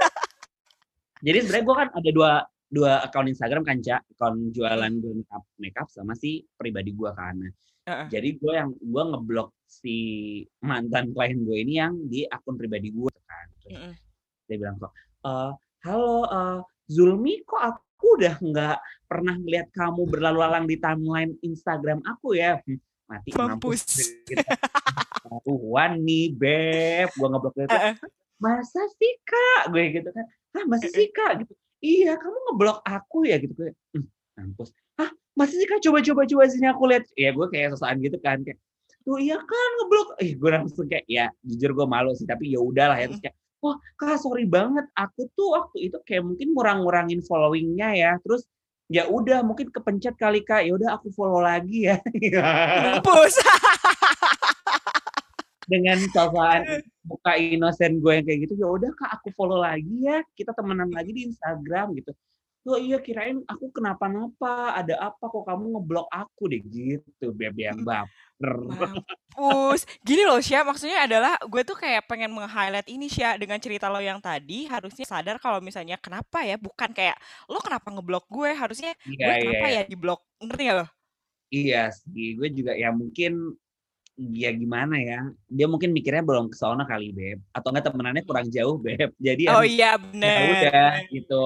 Jadi 1.19 1.37
sebenarnya 1.43 1.65
gue 1.65 1.75
kan 1.75 1.89
ada 1.91 2.09
dua 2.09 2.31
dua 2.69 2.91
akun 3.03 3.27
Instagram 3.27 3.65
kan 3.65 3.81
cak, 3.81 4.01
akun 4.15 4.53
jualan 4.53 4.93
gue 5.01 5.13
makeup, 5.19 5.43
makeup 5.57 5.87
sama 5.89 6.13
si 6.15 6.45
pribadi 6.55 6.93
gue 6.93 7.11
kan. 7.11 7.35
Uh-uh. 7.89 8.07
Jadi 8.07 8.37
gue 8.37 8.53
yang 8.53 8.71
gue 8.77 9.03
ngeblok 9.03 9.49
si 9.69 9.97
mantan 10.65 11.13
klien 11.13 11.37
gue 11.45 11.57
ini 11.61 11.73
yang 11.77 11.93
di 12.09 12.25
akun 12.25 12.57
pribadi 12.57 12.89
gue 12.89 13.13
kan. 13.29 13.47
Terus 13.61 13.77
uh-uh. 13.77 13.93
dia 14.49 14.57
bilang 14.57 14.75
kok, 14.81 14.91
e, 15.21 15.31
halo 15.85 16.25
uh, 16.25 16.57
Zulmi 16.89 17.45
kok 17.45 17.61
aku 17.61 18.17
udah 18.17 18.35
nggak 18.41 18.77
pernah 19.05 19.37
melihat 19.37 19.69
kamu 19.77 20.09
berlalu 20.09 20.37
lalang 20.41 20.65
di 20.65 20.81
timeline 20.81 21.37
Instagram 21.45 22.01
aku 22.01 22.33
ya. 22.33 22.57
Hm, 22.65 22.81
mati 23.05 23.29
mampus. 23.37 23.85
Tuhan 25.45 26.01
nih 26.01 26.33
beb, 26.33 27.09
gue 27.13 27.27
ngeblok 27.29 27.55
itu. 27.61 27.69
Uh-uh 27.69 27.95
masa 28.39 28.81
sih 28.95 29.13
kak 29.27 29.69
gue 29.69 29.99
gitu 29.99 30.09
kan 30.15 30.25
ah 30.55 30.63
masa 30.65 30.87
sih 30.87 31.11
kak 31.11 31.43
gitu 31.43 31.53
iya 31.83 32.15
kamu 32.15 32.37
ngeblok 32.49 32.79
aku 32.87 33.27
ya 33.27 33.35
gitu 33.37 33.53
gue 33.53 33.71
hm, 33.93 34.07
mampus 34.39 34.71
ah 34.95 35.11
masa 35.35 35.53
sih 35.59 35.67
kak 35.67 35.83
coba 35.83 35.99
coba 35.99 36.23
coba 36.23 36.43
sini 36.47 36.67
aku 36.71 36.83
lihat 36.87 37.05
ya 37.19 37.35
gue 37.35 37.47
kayak 37.51 37.75
sosokan 37.75 37.99
gitu 37.99 38.17
kan 38.23 38.39
kayak 38.41 38.57
tuh 39.03 39.17
iya 39.19 39.37
kan 39.39 39.69
ngeblok. 39.79 40.09
Eh 40.19 40.35
gue 40.35 40.49
langsung 40.51 40.85
kayak 40.87 41.05
ya 41.07 41.25
jujur 41.43 41.71
gue 41.75 41.87
malu 41.87 42.11
sih 42.15 42.27
tapi 42.27 42.53
ya 42.53 42.59
udahlah 42.59 42.99
ya 42.99 43.07
terus 43.09 43.21
kayak 43.23 43.35
wah 43.59 43.75
kak 43.99 44.19
sorry 44.19 44.47
banget 44.47 44.87
aku 44.95 45.27
tuh 45.35 45.55
waktu 45.55 45.91
itu 45.91 45.97
kayak 46.07 46.23
mungkin 46.23 46.55
ngurang-ngurangin 46.55 47.19
followingnya 47.27 47.89
ya 47.95 48.11
terus 48.23 48.47
ya 48.89 49.05
udah 49.05 49.45
mungkin 49.45 49.69
kepencet 49.69 50.17
kali 50.17 50.41
kak. 50.41 50.65
Ya 50.65 50.73
udah 50.75 50.97
aku 50.97 51.13
follow 51.13 51.43
lagi 51.43 51.87
ya. 51.87 52.01
Mampus. 52.97 53.37
Dengan 55.69 56.01
sosokan 56.09 56.81
muka 57.05 57.37
inosen 57.37 58.01
gue 58.01 58.09
yang 58.09 58.25
kayak 58.25 58.39
gitu 58.49 58.53
ya 58.57 58.67
udah 58.73 58.89
kak 58.97 59.21
aku 59.21 59.29
follow 59.37 59.61
lagi 59.61 60.01
ya 60.01 60.25
kita 60.33 60.49
temenan 60.57 60.89
lagi 60.89 61.13
di 61.13 61.29
Instagram 61.29 61.93
gitu. 61.93 62.09
Oh 62.69 62.77
iya 62.77 63.01
kirain 63.01 63.41
aku 63.49 63.73
kenapa-napa 63.73 64.77
ada 64.77 64.93
apa 65.01 65.25
kok 65.25 65.45
kamu 65.45 65.77
ngeblok 65.77 66.09
aku? 66.09 66.53
Deh 66.53 66.61
gitu 66.65 67.33
bebe 67.33 67.69
yang 67.69 67.81
baper 67.85 68.28
mampus. 68.39 69.83
Gini 70.01 70.23
loh 70.23 70.39
Syah 70.39 70.63
maksudnya 70.63 71.05
adalah 71.05 71.35
gue 71.43 71.61
tuh 71.67 71.75
kayak 71.75 72.07
pengen 72.07 72.31
meng-highlight 72.31 72.87
ini 72.87 73.11
Syah 73.11 73.35
dengan 73.35 73.59
cerita 73.59 73.91
lo 73.91 73.99
yang 73.99 74.23
tadi 74.23 74.65
harusnya 74.65 75.03
sadar 75.03 75.37
kalau 75.37 75.59
misalnya 75.59 75.99
kenapa 75.99 76.43
ya 76.47 76.55
bukan 76.55 76.95
kayak 76.95 77.19
lo 77.51 77.59
kenapa 77.59 77.91
ngeblok 77.91 78.25
gue? 78.31 78.51
Harusnya 78.55 78.95
iya, 79.05 79.25
gue 79.27 79.35
kenapa 79.47 79.67
iya. 79.67 79.83
ya 79.83 79.91
di 79.91 79.95
blok 79.99 80.21
ngerti 80.39 80.63
gak 80.71 80.77
lo? 80.79 80.87
Iya 81.49 81.83
sih, 81.91 82.37
gue 82.37 82.49
juga 82.53 82.77
ya 82.77 82.93
mungkin 82.93 83.57
ya 84.19 84.51
gimana 84.51 84.99
ya 84.99 85.31
dia 85.47 85.63
mungkin 85.63 85.95
mikirnya 85.95 86.19
belum 86.19 86.51
ke 86.51 86.57
sana 86.59 86.83
kali 86.87 87.11
beb. 87.11 87.39
Atau 87.51 87.71
enggak 87.71 87.91
temenannya 87.91 88.23
kurang 88.23 88.47
jauh 88.47 88.79
beb. 88.79 89.11
Jadi 89.19 89.51
oh 89.51 89.63
iya 89.63 89.99
benar 89.99 90.35
ya 90.39 90.51
udah 90.51 90.93
gitu. 91.11 91.43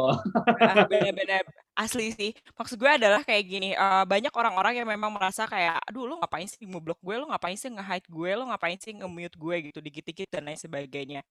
Ah, 0.62 0.85
benar-benar 0.89 1.43
asli 1.74 2.13
sih. 2.13 2.32
Maksud 2.53 2.77
gue 2.77 2.89
adalah 2.89 3.22
kayak 3.25 3.44
gini 3.46 3.70
uh, 3.74 4.06
banyak 4.06 4.34
orang-orang 4.34 4.82
yang 4.82 4.88
memang 4.89 5.10
merasa 5.10 5.50
kayak 5.50 5.82
aduh 5.89 6.06
lo 6.06 6.22
ngapain 6.22 6.46
sih 6.46 6.63
ngeblok 6.63 7.00
gue? 7.01 7.15
Lo 7.18 7.25
ngapain 7.30 7.58
sih 7.58 7.70
nge-hide 7.74 8.08
gue? 8.08 8.32
Lo 8.38 8.44
ngapain 8.50 8.77
sih 8.77 8.94
nge-mute 8.94 9.38
gue? 9.38 9.56
Gitu 9.70 9.80
dikit-dikit 9.82 10.30
dan 10.30 10.46
lain 10.48 10.60
sebagainya. 10.60 11.22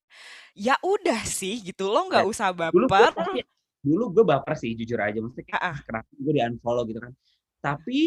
Ya 0.53 0.75
udah 0.83 1.21
sih 1.23 1.63
gitu 1.63 1.87
lo 1.89 2.07
nggak 2.11 2.23
ya, 2.23 2.29
usah 2.29 2.47
baper 2.51 2.75
dulu 2.75 2.87
gue, 2.87 3.43
dulu 3.83 4.03
gue 4.19 4.25
baper 4.27 4.53
sih 4.59 4.71
jujur 4.75 4.99
aja. 4.99 5.17
Maksudnya 5.19 5.45
kayak, 5.47 5.61
uh 5.63 5.67
-uh. 5.71 5.77
kenapa 5.87 6.09
gue 6.11 6.33
di 6.35 6.41
unfollow 6.43 6.83
gitu 6.87 6.99
kan. 6.99 7.13
Tapi 7.63 7.99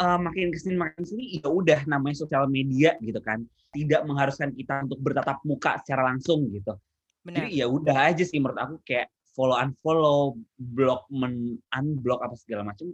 uh, 0.00 0.18
makin 0.20 0.52
ke 0.52 0.58
sini 0.60 0.76
makin 0.76 1.00
ke 1.00 1.08
sini 1.08 1.24
ya 1.40 1.48
udah 1.48 1.80
namanya 1.88 2.16
sosial 2.20 2.44
media 2.46 2.94
gitu 3.00 3.20
kan. 3.24 3.40
Tidak 3.70 4.02
mengharuskan 4.04 4.50
kita 4.52 4.84
untuk 4.84 4.98
bertatap 5.00 5.40
muka 5.46 5.78
secara 5.80 6.10
langsung 6.10 6.46
gitu. 6.52 6.76
Benar. 7.20 7.44
jadi 7.44 7.48
ya 7.52 7.66
udah 7.68 7.96
aja 8.08 8.24
sih 8.24 8.40
menurut 8.40 8.56
aku 8.56 8.76
kayak 8.80 9.12
follow 9.34 9.56
unfollow, 9.56 10.36
block 10.58 11.06
men 11.10 11.58
unblock 11.74 12.20
apa 12.22 12.34
segala 12.36 12.66
macam, 12.66 12.90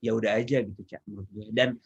ya 0.00 0.16
udah 0.16 0.36
aja 0.40 0.64
gitu 0.64 0.82
cak 0.84 1.00
menurut 1.08 1.28
gue. 1.32 1.46
Dan 1.52 1.76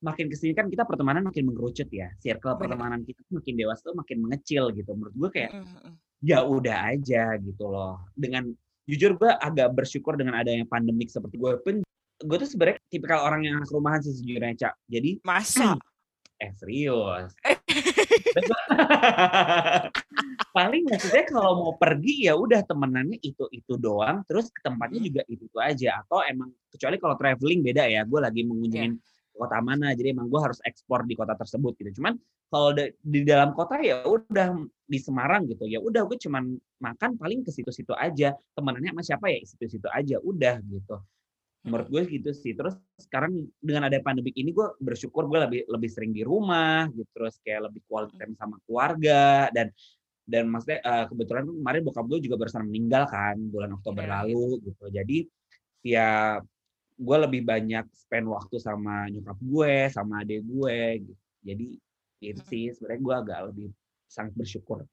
makin 0.00 0.32
ke 0.32 0.36
sini 0.36 0.56
kan 0.56 0.66
kita 0.72 0.88
pertemanan 0.88 1.28
makin 1.28 1.44
mengerucut 1.50 1.88
ya, 1.92 2.08
circle 2.18 2.56
Bener. 2.56 2.60
pertemanan 2.66 3.00
kita 3.04 3.20
makin 3.28 3.54
dewasa 3.58 3.80
tuh 3.92 3.96
makin 3.98 4.18
mengecil 4.24 4.72
gitu. 4.72 4.90
Menurut 4.96 5.14
gue 5.14 5.30
kayak 5.30 5.50
Mm, 5.52 5.64
mm, 5.66 5.80
mm. 5.84 5.94
ya 6.24 6.38
udah 6.44 6.76
aja 6.96 7.24
gitu 7.38 7.64
loh. 7.68 8.00
Dengan 8.16 8.48
jujur 8.88 9.14
gue 9.20 9.30
agak 9.30 9.70
bersyukur 9.76 10.18
dengan 10.18 10.40
adanya 10.40 10.66
pandemik 10.66 11.12
seperti 11.12 11.38
gue 11.38 11.52
pun 11.62 11.74
gue 12.20 12.36
tuh 12.36 12.48
sebenarnya 12.48 12.78
tipikal 12.92 13.24
orang 13.24 13.46
yang 13.46 13.54
anak 13.62 13.70
rumahan 13.72 14.00
sih 14.02 14.12
sejujurnya 14.16 14.56
cak. 14.56 14.74
Jadi 14.88 15.10
Masa? 15.22 15.76
eh 16.42 16.52
serius. 16.56 17.36
paling 20.56 20.82
maksudnya 20.86 21.24
kalau 21.30 21.52
mau 21.62 21.72
pergi 21.78 22.26
ya 22.26 22.34
udah 22.36 22.60
temenannya 22.66 23.18
itu 23.22 23.46
itu 23.50 23.74
doang. 23.78 24.22
Terus 24.26 24.50
ke 24.50 24.60
tempatnya 24.64 25.00
Hmm. 25.00 25.08
juga 25.08 25.22
itu 25.30 25.42
itu 25.46 25.58
aja. 25.58 26.02
Atau 26.04 26.20
emang 26.26 26.50
kecuali 26.70 26.96
kalau 26.98 27.14
traveling 27.16 27.60
beda 27.64 27.84
ya. 27.86 28.02
Gue 28.04 28.20
lagi 28.20 28.42
mengunjungin 28.44 28.98
kota 29.30 29.56
mana 29.64 29.96
jadi 29.96 30.12
emang 30.12 30.28
gue 30.28 30.36
harus 30.36 30.60
ekspor 30.66 31.08
di 31.08 31.16
kota 31.16 31.32
tersebut 31.32 31.72
gitu. 31.80 32.02
Cuman 32.02 32.18
kalau 32.50 32.76
di, 32.76 32.92
di 33.00 33.24
dalam 33.24 33.56
kota 33.56 33.80
ya 33.80 34.04
udah 34.04 34.58
di 34.84 34.98
Semarang 35.00 35.48
gitu. 35.48 35.64
Ya 35.64 35.80
udah 35.80 36.04
gue 36.04 36.18
cuman 36.18 36.58
makan 36.82 37.16
paling 37.16 37.46
ke 37.46 37.50
situ-situ 37.54 37.94
aja. 37.96 38.36
Temenannya 38.52 38.92
sama 38.92 39.02
siapa 39.06 39.26
ya? 39.32 39.40
Situ-situ 39.40 39.88
aja 39.88 40.20
udah 40.20 40.60
gitu 40.66 40.98
menurut 41.60 41.88
gue 41.92 42.02
gitu 42.08 42.30
sih. 42.32 42.56
Terus 42.56 42.74
sekarang 42.96 43.46
dengan 43.60 43.88
ada 43.88 43.98
pandemik 44.00 44.32
ini 44.32 44.50
gue 44.50 44.66
bersyukur 44.80 45.28
gue 45.28 45.38
lebih 45.44 45.60
lebih 45.68 45.90
sering 45.92 46.12
di 46.16 46.24
rumah 46.24 46.88
gitu. 46.92 47.08
Terus 47.12 47.36
kayak 47.44 47.68
lebih 47.70 47.80
quality 47.84 48.16
time 48.16 48.34
sama 48.36 48.56
keluarga 48.64 49.52
dan 49.52 49.68
dan 50.24 50.46
maksudnya 50.46 50.78
eh, 50.80 51.04
kebetulan 51.10 51.44
kemarin 51.48 51.82
bokap 51.84 52.06
gue 52.06 52.18
juga 52.22 52.36
barusan 52.40 52.64
meninggal 52.64 53.04
kan 53.10 53.36
bulan 53.50 53.70
Oktober 53.76 54.04
Iya. 54.06 54.12
lalu 54.24 54.46
gitu. 54.64 54.84
Jadi 54.88 55.18
ya 55.84 56.38
gue 57.00 57.16
lebih 57.16 57.42
banyak 57.48 57.88
spend 57.96 58.28
waktu 58.28 58.56
sama 58.60 59.08
nyokap 59.08 59.36
gue 59.40 59.74
sama 59.92 60.20
adik 60.24 60.44
gue 60.44 60.78
gitu. 61.04 61.22
Jadi 61.44 61.66
itu 62.20 62.40
sih 62.48 62.64
sebenarnya 62.76 63.00
gue 63.00 63.14
agak 63.16 63.38
lebih 63.52 63.68
sangat 64.08 64.32
bersyukur. 64.36 64.84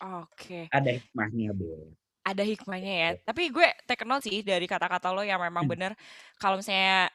Oke. 0.00 0.64
ada 0.72 0.96
hikmahnya 0.96 1.52
be 1.52 1.92
Ada 2.30 2.42
hikmahnya 2.46 2.92
ya. 3.02 3.10
Tapi 3.26 3.42
gue 3.50 3.66
take 3.88 4.04
note 4.06 4.22
sih 4.26 4.40
dari 4.46 4.66
kata-kata 4.70 5.10
lo 5.10 5.22
yang 5.26 5.40
memang 5.42 5.66
Hmm. 5.66 5.72
bener. 5.72 5.92
Kalau 6.38 6.56
misalnya 6.60 7.10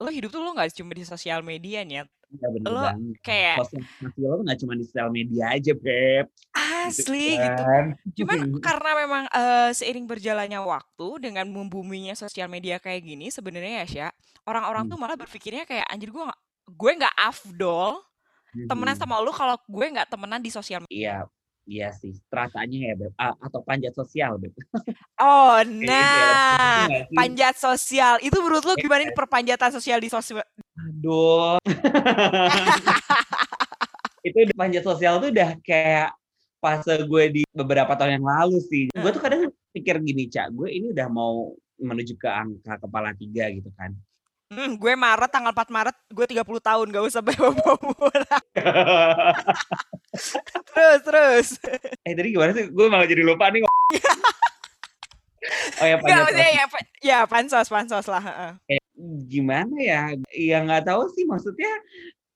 lo 0.00 0.08
hidup 0.08 0.30
tuh 0.32 0.40
lo 0.40 0.54
nggak 0.54 0.70
cuma 0.78 0.92
di 0.94 1.04
sosial 1.04 1.40
media 1.42 1.82
nih. 1.82 2.06
ya 2.30 2.46
bener 2.54 2.70
Lo 2.70 2.78
banget 2.78 3.16
kayak 3.26 3.56
sosialisasi 3.66 4.18
lo 4.22 4.36
nggak 4.46 4.58
cuma 4.62 4.74
di 4.78 4.84
sosial 4.86 5.10
media 5.10 5.44
aja 5.50 5.72
beb 5.74 6.26
asli 6.54 7.42
gitu. 7.42 7.60
kan 7.66 7.84
Cuman 8.22 8.38
karena 8.62 8.90
memang 9.02 9.24
eh, 9.34 9.70
seiring 9.74 10.06
berjalannya 10.06 10.60
waktu 10.62 11.08
dengan 11.26 11.46
membuminya 11.50 12.14
sosial 12.14 12.46
media 12.46 12.78
kayak 12.78 13.02
gini 13.02 13.28
sebenarnya 13.34 13.82
ya 13.82 13.86
Sya, 13.90 14.08
orang-orang 14.46 14.86
Hmm. 14.86 14.90
tuh 14.94 14.98
malah 15.02 15.16
berpikirnya 15.18 15.66
kayak 15.66 15.86
anjir 15.90 16.14
gue 16.14 16.22
nggak 16.22 16.40
gue 16.70 16.92
nggak 17.02 17.14
afdol 17.18 17.98
temenan 18.70 18.94
Mhm. 18.94 19.00
sama 19.02 19.18
lu 19.22 19.32
kalau 19.34 19.56
gue 19.66 19.86
nggak 19.94 20.08
temenan 20.10 20.40
di 20.42 20.50
sosial 20.54 20.80
media. 20.86 21.18
Iya, 21.18 21.30
iya 21.70 21.94
sih. 21.94 22.18
Rasanya 22.26 22.78
ya, 22.90 22.94
Beb. 22.98 23.14
Ah, 23.14 23.38
atau 23.38 23.62
panjat 23.62 23.94
sosial, 23.94 24.34
Beb. 24.42 24.50
Oh, 25.22 25.62
nah, 25.86 26.02
gitu 26.10 26.90
nggak 26.90 27.04
sih? 27.06 27.16
panjat 27.16 27.54
sosial. 27.54 28.14
Itu 28.18 28.42
menurut 28.42 28.66
lu 28.66 28.74
gimana 28.74 29.06
nih 29.06 29.14
perpanjatan 29.14 29.70
sosial 29.70 30.02
di 30.02 30.10
sosial? 30.10 30.42
Aduh. 30.74 31.62
itu 34.26 34.36
panjat 34.58 34.82
sosial 34.84 35.22
tuh 35.22 35.30
udah 35.30 35.54
kayak 35.62 36.10
fase 36.60 36.92
gue 37.08 37.24
di 37.40 37.42
beberapa 37.54 37.94
tahun 37.94 38.18
yang 38.18 38.26
lalu 38.26 38.58
sih. 38.66 38.90
Gue 38.90 39.10
tuh 39.14 39.22
kadang 39.22 39.46
pikir 39.70 40.02
gini, 40.02 40.26
Cak. 40.26 40.50
Gue 40.50 40.74
ini 40.74 40.90
udah 40.90 41.06
mau 41.06 41.54
menuju 41.80 42.18
ke 42.18 42.28
angka 42.28 42.82
kepala 42.82 43.14
tiga 43.16 43.48
gitu 43.48 43.70
kan. 43.78 43.94
Hmm, 44.50 44.74
gue 44.74 44.92
Maret 44.98 45.30
tanggal 45.30 45.54
4 45.54 45.70
Maret 45.70 45.96
gue 46.10 46.26
30 46.26 46.42
tahun 46.42 46.86
gak 46.90 47.06
usah 47.06 47.22
bawa-bawa. 47.22 48.10
terus 50.70 51.00
terus. 51.06 51.48
eh 52.06 52.14
tadi 52.14 52.28
gimana 52.34 52.50
sih? 52.52 52.66
Gue 52.70 52.86
malah 52.90 53.06
jadi 53.06 53.22
lupa 53.22 53.50
nih. 53.54 53.62
oh 53.64 53.70
ya 55.86 55.96
sosial. 55.96 56.36
ya, 56.36 56.64
pa- 56.68 56.88
ya 57.00 57.18
pansos 57.24 57.68
pansos 57.70 58.06
lah. 58.10 58.22
heeh. 58.22 58.52
Gimana 59.26 59.74
ya? 59.80 60.02
Ya 60.34 60.58
nggak 60.60 60.84
tahu 60.90 61.08
sih 61.14 61.24
maksudnya 61.24 61.70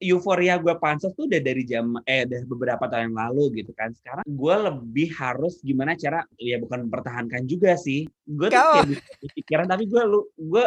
euforia 0.01 0.57
gue 0.61 0.75
pansos 0.81 1.13
tuh 1.17 1.27
udah 1.29 1.41
dari 1.41 1.65
jam 1.65 1.97
eh 2.05 2.25
udah 2.29 2.41
beberapa 2.49 2.85
tahun 2.89 3.13
yang 3.13 3.19
lalu 3.29 3.61
gitu 3.65 3.73
kan. 3.77 3.93
Sekarang 3.93 4.25
gue 4.25 4.55
lebih 4.71 5.09
harus 5.19 5.61
gimana 5.61 5.93
cara 5.99 6.25
ya 6.41 6.57
bukan 6.63 6.89
mempertahankan 6.89 7.45
juga 7.45 7.77
sih. 7.77 8.07
Gue 8.25 8.49
tuh 8.49 8.57
kayak 8.87 9.33
pikiran 9.35 9.67
tapi 9.69 9.85
gue 9.91 10.03
lu 10.07 10.25
gue 10.37 10.65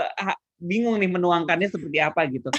bingung 0.58 0.98
nih 0.98 1.10
menuangkannya 1.10 1.70
seperti 1.70 1.98
apa 2.02 2.26
gitu. 2.30 2.50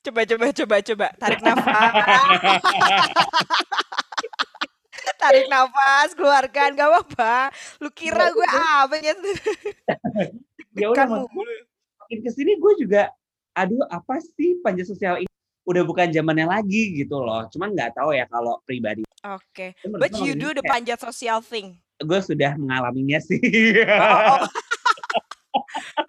Coba 0.00 0.24
coba 0.24 0.48
coba 0.48 0.76
coba 0.80 1.06
tarik 1.20 1.44
nafas. 1.44 1.92
tarik 5.20 5.44
nafas, 5.52 6.16
keluarkan 6.16 6.72
gak 6.72 6.88
apa-apa. 6.88 7.52
Lu 7.84 7.92
kira 7.92 8.32
gue 8.32 8.48
apa 8.48 8.96
ya? 8.96 9.12
ya 10.80 10.88
udah 10.88 11.04
makin 11.04 12.18
ke 12.24 12.30
sini 12.32 12.56
gue 12.56 12.72
juga 12.80 13.12
aduh 13.52 13.84
apa 13.92 14.22
sih 14.22 14.62
panjat 14.64 14.88
sosial 14.88 15.20
ini 15.20 15.28
udah 15.68 15.84
bukan 15.84 16.08
zamannya 16.08 16.48
lagi 16.48 16.96
gitu 16.96 17.20
loh. 17.20 17.44
Cuman 17.52 17.76
nggak 17.76 18.00
tahu 18.00 18.16
ya 18.16 18.24
kalau 18.32 18.56
pribadi. 18.64 19.04
Oke. 19.20 19.76
Menurut 19.84 20.00
But 20.00 20.16
you 20.24 20.32
do 20.32 20.56
the 20.56 20.64
panjat 20.64 21.04
sosial 21.04 21.44
thing. 21.44 21.76
gue 22.00 22.20
sudah 22.24 22.56
mengalaminya 22.56 23.20
sih. 23.20 23.36
Oh, 23.84 24.40
oh. 24.40 24.48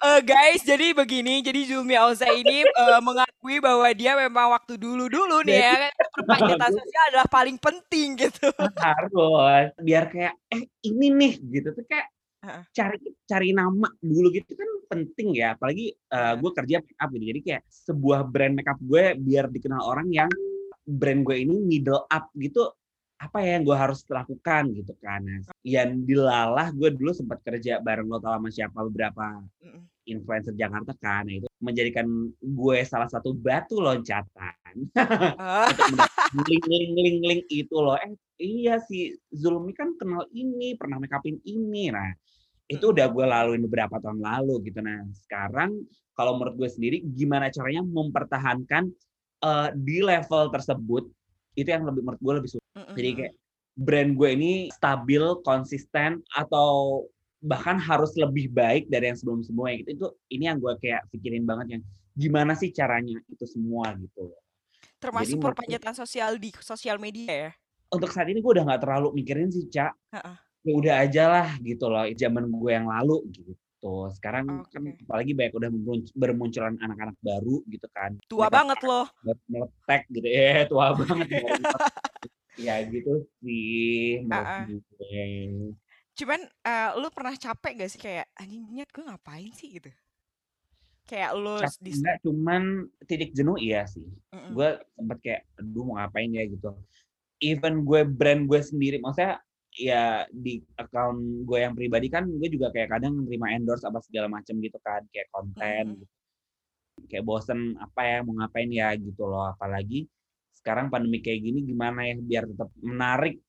Eh, 0.02 0.22
guys, 0.26 0.66
jadi 0.66 0.98
begini, 0.98 1.46
jadi 1.46 1.62
Zulmi 1.70 1.94
Auza 1.94 2.26
ini 2.34 2.66
eh, 2.66 3.00
mengakui 3.42 3.58
bahwa 3.58 3.90
dia 3.98 4.14
memang 4.14 4.54
waktu 4.54 4.78
dulu-dulu 4.78 5.42
nih 5.42 5.58
ya, 5.58 5.90
perpanjatan 6.14 6.70
sosial 6.78 7.04
adalah 7.10 7.28
paling 7.28 7.58
penting 7.58 8.14
gitu. 8.14 8.54
harus 8.78 9.74
biar 9.82 10.06
kayak 10.14 10.34
eh 10.54 10.70
ini 10.86 11.10
nih 11.10 11.34
gitu. 11.42 11.74
Tuh 11.74 11.86
kayak 11.90 12.08
cari 12.74 12.98
cari 13.26 13.50
nama 13.54 13.90
dulu 13.98 14.30
gitu 14.30 14.54
kan 14.54 14.70
penting 14.94 15.34
ya. 15.34 15.58
Apalagi 15.58 15.90
uh, 16.14 16.38
Iya. 16.38 16.40
gue 16.40 16.52
kerja 16.54 16.76
make 16.86 16.98
up 17.02 17.10
gitu. 17.18 17.26
Jadi 17.34 17.40
kayak 17.42 17.62
sebuah 17.66 18.20
brand 18.30 18.54
make 18.54 18.70
up 18.70 18.78
gue 18.78 19.04
biar 19.18 19.50
dikenal 19.50 19.82
orang 19.82 20.08
yang 20.14 20.30
brand 20.86 21.26
gue 21.26 21.36
ini 21.42 21.56
middle 21.58 22.06
up 22.06 22.30
gitu 22.38 22.70
apa 23.22 23.38
ya 23.46 23.62
yang 23.62 23.64
gue 23.70 23.78
harus 23.78 24.02
lakukan 24.10 24.74
gitu 24.74 24.98
kan. 24.98 25.22
Nah, 25.22 25.54
yang 25.62 26.02
dilalah 26.02 26.74
gue 26.74 26.90
dulu 26.90 27.14
sempat 27.14 27.38
kerja 27.46 27.78
bareng 27.78 28.10
lo 28.10 28.18
tau 28.18 28.34
sama 28.34 28.50
siapa 28.50 28.82
beberapa 28.90 29.46
influencer 30.10 30.58
Jakarta 30.58 30.98
kan. 30.98 31.30
Nah, 31.30 31.36
itu 31.38 31.48
menjadikan 31.62 32.10
gue 32.42 32.78
salah 32.82 33.06
satu 33.06 33.38
batu 33.38 33.78
loncatan 33.78 34.90
mendapatkan 34.98 36.42
link 36.50 36.66
link 36.66 36.90
link 36.98 37.20
link 37.22 37.42
itu 37.54 37.78
loh. 37.78 37.94
Eh 38.02 38.18
iya 38.42 38.82
si 38.82 39.14
Zulmi 39.30 39.78
kan 39.78 39.94
kenal 40.02 40.26
ini 40.34 40.74
pernah 40.74 40.98
make 40.98 41.14
upin 41.14 41.38
ini. 41.46 41.94
Nah 41.94 42.10
itu 42.66 42.90
udah 42.90 43.06
gue 43.06 43.26
laluin 43.30 43.62
beberapa 43.70 44.02
tahun 44.02 44.18
lalu 44.18 44.66
gitu. 44.74 44.82
Nah 44.82 45.06
sekarang 45.30 45.86
kalau 46.18 46.42
menurut 46.42 46.58
gue 46.58 46.70
sendiri 46.74 46.98
gimana 47.06 47.54
caranya 47.54 47.86
mempertahankan 47.86 48.90
eh, 49.46 49.70
di 49.78 50.02
level 50.02 50.50
tersebut 50.50 51.06
itu 51.54 51.70
yang 51.70 51.86
lebih 51.86 52.02
menurut 52.02 52.22
gue 52.24 52.34
lebih 52.42 52.50
sulit 52.50 52.61
mm-mm, 52.74 52.96
jadi 52.96 53.10
kayak 53.16 53.34
brand 53.74 54.12
gue 54.14 54.30
ini 54.32 54.52
stabil 54.70 55.24
konsisten 55.42 56.20
atau 56.30 57.04
bahkan 57.40 57.76
harus 57.76 58.14
lebih 58.14 58.48
baik 58.48 58.86
dari 58.86 59.10
yang 59.10 59.18
sebelum 59.18 59.42
sebelumnya 59.42 59.82
gitu 59.82 59.90
itu 59.92 60.08
ini 60.30 60.44
yang 60.46 60.58
gue 60.58 60.74
kayak 60.78 61.10
pikirin 61.10 61.42
banget 61.42 61.80
yang 61.80 61.84
gimana 62.14 62.54
sih 62.54 62.70
caranya 62.70 63.18
itu 63.26 63.46
semua 63.46 63.96
gitu 63.98 64.30
termasuk 65.02 65.36
gue- 65.36 65.46
perpanjatan 65.50 65.94
sosial 65.96 66.38
di 66.38 66.54
sosial 66.62 67.02
media 67.02 67.50
ya. 67.50 67.52
untuk 67.90 68.12
saat 68.12 68.30
ini 68.30 68.40
gue 68.40 68.52
udah 68.52 68.64
nggak 68.64 68.82
terlalu 68.82 69.18
mikirin 69.18 69.50
sih 69.50 69.66
cak 69.68 69.96
Heeh. 70.14 70.36
ya 70.62 70.72
udah 70.78 70.94
aja 71.02 71.24
lah 71.28 71.48
gitu 71.60 71.90
loh 71.90 72.06
zaman 72.14 72.46
gue 72.46 72.72
yang 72.72 72.86
lalu 72.86 73.26
gitu 73.34 73.58
sekarang 74.14 74.46
kan 74.70 74.84
Oke. 74.86 75.02
apalagi 75.02 75.34
banyak 75.34 75.54
udah 75.58 75.70
bermun- 75.74 76.14
bermunculan 76.14 76.78
anak-anak 76.78 77.18
baru 77.18 77.66
gitu 77.66 77.88
kan 77.90 78.14
Tua 78.30 78.46
Mereka 78.46 78.54
banget 78.54 78.80
loh. 78.86 79.06
meletek 79.50 80.02
gitu 80.14 80.28
ya 80.38 80.70
tua 80.70 80.94
banget. 80.94 81.26
ya 82.60 82.84
gitu 82.88 83.24
sih 83.40 84.24
menurut 84.26 84.84
gue 85.00 85.26
Cuman 86.12 86.42
eh, 86.44 86.90
lu 87.00 87.08
pernah 87.10 87.34
capek 87.36 87.72
gak 87.82 87.92
sih 87.92 88.02
kayak 88.02 88.28
anjing 88.36 88.68
niat 88.68 88.92
gue 88.92 89.04
ngapain 89.04 89.52
sih 89.56 89.80
gitu? 89.80 89.90
Kayak 91.08 91.32
lu 91.36 91.56
di 91.84 91.92
enggak 91.92 92.18
cuman 92.24 92.64
titik 93.04 93.32
jenuh 93.36 93.60
iya 93.60 93.84
sih 93.84 94.04
Mm-mm. 94.32 94.56
gue 94.56 94.70
sempet 94.96 95.18
kayak 95.20 95.42
aduh 95.60 95.84
mau 95.84 96.00
ngapain 96.00 96.32
ya 96.32 96.48
gitu 96.48 96.72
even 97.44 97.84
gue 97.84 98.08
brand 98.08 98.48
gue 98.48 98.60
sendiri 98.64 98.96
maksudnya 99.04 99.44
ya 99.76 100.24
di 100.32 100.64
account 100.80 101.20
gue 101.44 101.58
yang 101.60 101.76
pribadi 101.76 102.08
kan 102.08 102.28
gue 102.28 102.48
juga 102.48 102.72
kayak 102.72 102.96
kadang 102.96 103.28
nerima 103.28 103.52
endorse 103.52 103.84
apa 103.84 104.00
segala 104.04 104.32
macam 104.32 104.56
gitu 104.60 104.80
kan 104.80 105.04
kayak 105.12 105.28
konten 105.36 105.84
Mhm. 105.84 106.00
gitu. 106.00 106.16
kayak 107.12 107.26
bosen 107.28 107.76
apa 107.82 108.02
ya 108.08 108.18
mau 108.24 108.36
ngapain 108.40 108.72
ya 108.72 108.96
gitu 108.96 109.24
loh 109.28 109.52
apalagi 109.52 110.08
sekarang 110.62 110.94
pandemi 110.94 111.20
kayak 111.20 111.42
gini 111.42 111.66
gimana 111.66 112.06
ya 112.06 112.16
biar 112.22 112.44
tetap 112.46 112.70
menarik 112.80 113.42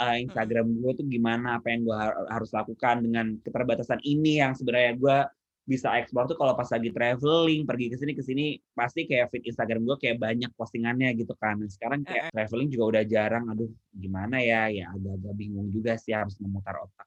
uh, 0.00 0.16
Instagram 0.20 0.66
gue 0.80 0.92
tuh 1.02 1.06
gimana, 1.08 1.58
apa 1.58 1.72
yang 1.72 1.88
gue 1.88 1.98
harus 2.28 2.50
lakukan 2.52 3.00
dengan 3.00 3.26
keterbatasan 3.40 4.00
ini 4.04 4.40
yang 4.44 4.52
sebenarnya 4.52 4.92
gue 4.96 5.18
bisa 5.66 5.90
explore 5.98 6.30
tuh 6.30 6.38
kalau 6.38 6.54
pas 6.54 6.70
lagi 6.70 6.94
traveling, 6.94 7.66
pergi 7.66 7.86
ke 7.90 7.96
sini 7.98 8.12
ke 8.14 8.22
sini 8.22 8.44
pasti 8.70 9.02
kayak 9.02 9.34
feed 9.34 9.50
Instagram 9.50 9.82
gue 9.82 9.96
kayak 9.98 10.22
banyak 10.22 10.50
postingannya 10.54 11.10
gitu 11.18 11.34
kan. 11.42 11.58
Nah, 11.58 11.66
sekarang 11.66 12.06
kayak 12.06 12.30
traveling 12.30 12.70
juga 12.70 12.84
udah 12.94 13.02
jarang. 13.02 13.50
Aduh, 13.50 13.66
gimana 13.90 14.38
ya? 14.38 14.70
Ya 14.70 14.94
agak-agak 14.94 15.34
bingung 15.34 15.66
juga 15.74 15.98
sih 15.98 16.14
harus 16.14 16.38
memutar 16.38 16.78
otak. 16.78 17.06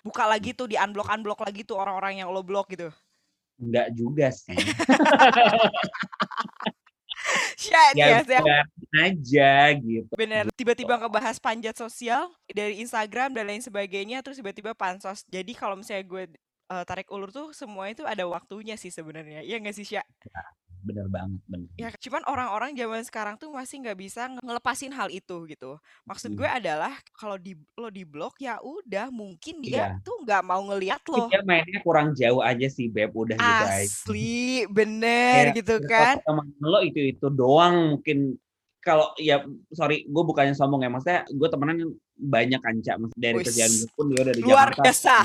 Buka 0.00 0.24
lagi 0.24 0.56
tuh 0.56 0.72
di 0.72 0.80
unblock 0.80 1.12
unblock 1.12 1.40
lagi 1.44 1.68
tuh 1.68 1.76
orang-orang 1.76 2.24
yang 2.24 2.32
lo 2.32 2.40
blok 2.40 2.72
gitu. 2.72 2.88
Enggak 3.60 3.92
juga 3.92 4.32
sih. 4.32 4.56
Shit, 7.66 7.94
ya, 7.98 8.22
ya. 8.22 8.62
aja 9.02 9.52
gitu. 9.76 10.12
Bener, 10.14 10.46
tiba-tiba 10.54 10.96
ngebahas 10.96 11.36
panjat 11.42 11.74
sosial 11.74 12.30
dari 12.46 12.78
Instagram 12.80 13.34
dan 13.34 13.44
lain 13.50 13.62
sebagainya, 13.62 14.22
terus 14.22 14.38
tiba-tiba 14.38 14.72
pansos. 14.72 15.26
Jadi 15.26 15.52
kalau 15.52 15.74
misalnya 15.74 16.06
gue 16.06 16.22
uh, 16.70 16.84
tarik 16.86 17.10
ulur 17.10 17.34
tuh 17.34 17.50
semua 17.50 17.90
itu 17.90 18.06
ada 18.06 18.24
waktunya 18.24 18.78
sih 18.78 18.94
sebenarnya. 18.94 19.42
Iya 19.42 19.58
nggak 19.58 19.76
sih, 19.76 19.86
Sya? 19.86 20.02
Ya, 20.86 20.94
bener 20.94 21.06
banget, 21.10 21.40
bener. 21.50 21.68
Ya, 21.74 21.88
cuman 21.98 22.22
orang-orang 22.30 22.70
zaman 22.78 23.02
sekarang 23.02 23.34
tuh 23.34 23.50
masih 23.50 23.82
nggak 23.82 23.98
bisa 23.98 24.30
ngelepasin 24.38 24.94
hal 24.94 25.10
itu 25.10 25.34
gitu. 25.50 25.82
Maksud 26.06 26.38
gue 26.38 26.46
hmm. 26.46 26.58
adalah 26.62 26.94
kalau 27.18 27.34
di 27.34 27.58
lo 27.74 27.90
di 27.90 28.06
blok 28.06 28.38
ya 28.38 28.62
udah 28.62 29.10
mungkin 29.10 29.58
dia 29.58 29.98
iya. 29.98 30.04
tuh 30.06 30.22
nggak 30.22 30.42
mau 30.46 30.62
ngeliat 30.62 31.02
lo. 31.10 31.26
Dia 31.26 31.42
mainnya 31.42 31.82
kurang 31.82 32.14
jauh 32.14 32.38
aja 32.38 32.70
sih 32.70 32.86
beb 32.86 33.10
udah 33.10 33.34
gitu 33.34 33.66
Asli, 33.66 34.62
bener 34.78 35.50
Kayak, 35.50 35.56
gitu 35.58 35.76
kan. 35.90 36.14
Teman 36.22 36.46
lo 36.62 36.78
itu 36.86 37.00
itu 37.02 37.26
doang 37.34 37.98
mungkin 37.98 38.38
kalau 38.86 39.10
ya 39.18 39.42
sorry 39.74 40.06
gue 40.06 40.22
bukannya 40.22 40.54
sombong 40.54 40.86
ya 40.86 40.90
maksudnya 40.94 41.26
gue 41.26 41.48
temenan 41.50 41.90
banyak 42.14 42.62
kanca 42.62 42.94
dari 43.18 43.42
Wish. 43.42 43.50
kerjaan 43.50 43.72
gue 43.74 43.90
pun 43.98 44.06
dia 44.14 44.22
dari 44.22 44.40
luar 44.46 44.70
Jakarta. 44.70 44.82
biasa. 44.86 45.16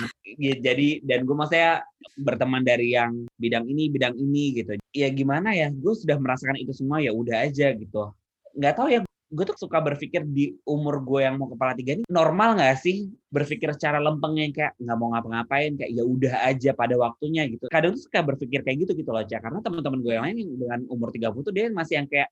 Ya, 0.42 0.54
jadi 0.58 0.90
dan 1.06 1.30
gue 1.30 1.36
maksudnya 1.38 1.86
berteman 2.18 2.66
dari 2.66 2.98
yang 2.98 3.30
bidang 3.38 3.70
ini 3.70 3.94
bidang 3.94 4.18
ini 4.18 4.44
gitu. 4.58 4.82
Ya 4.98 5.14
gimana 5.14 5.54
ya 5.54 5.70
gue 5.70 5.94
sudah 5.94 6.18
merasakan 6.18 6.58
itu 6.58 6.74
semua 6.74 6.98
ya 7.06 7.14
udah 7.14 7.46
aja 7.46 7.70
gitu. 7.78 8.10
Nggak 8.58 8.74
tahu 8.82 8.88
ya 8.90 9.00
gue 9.32 9.46
tuh 9.48 9.56
suka 9.56 9.80
berpikir 9.80 10.28
di 10.28 10.52
umur 10.68 11.00
gue 11.08 11.24
yang 11.24 11.40
mau 11.40 11.48
kepala 11.48 11.72
tiga 11.72 11.96
ini 11.96 12.04
normal 12.12 12.60
nggak 12.60 12.76
sih 12.84 13.08
berpikir 13.32 13.72
secara 13.72 13.96
lempengnya 14.04 14.52
kayak 14.52 14.74
nggak 14.76 14.98
mau 15.00 15.16
ngapa-ngapain 15.16 15.80
kayak 15.80 15.92
ya 15.96 16.04
udah 16.04 16.34
aja 16.52 16.76
pada 16.76 17.00
waktunya 17.00 17.48
gitu. 17.48 17.72
Kadang 17.72 17.96
tuh 17.96 18.04
suka 18.10 18.20
berpikir 18.26 18.66
kayak 18.66 18.84
gitu 18.84 18.92
gitu 18.98 19.14
loh 19.14 19.24
cak. 19.24 19.40
Karena 19.40 19.64
teman-teman 19.64 20.00
gue 20.04 20.14
yang 20.18 20.26
lain 20.28 20.60
dengan 20.60 20.80
umur 20.92 21.16
30 21.16 21.48
tuh 21.48 21.54
dia 21.56 21.72
masih 21.72 22.04
yang 22.04 22.08
kayak 22.12 22.28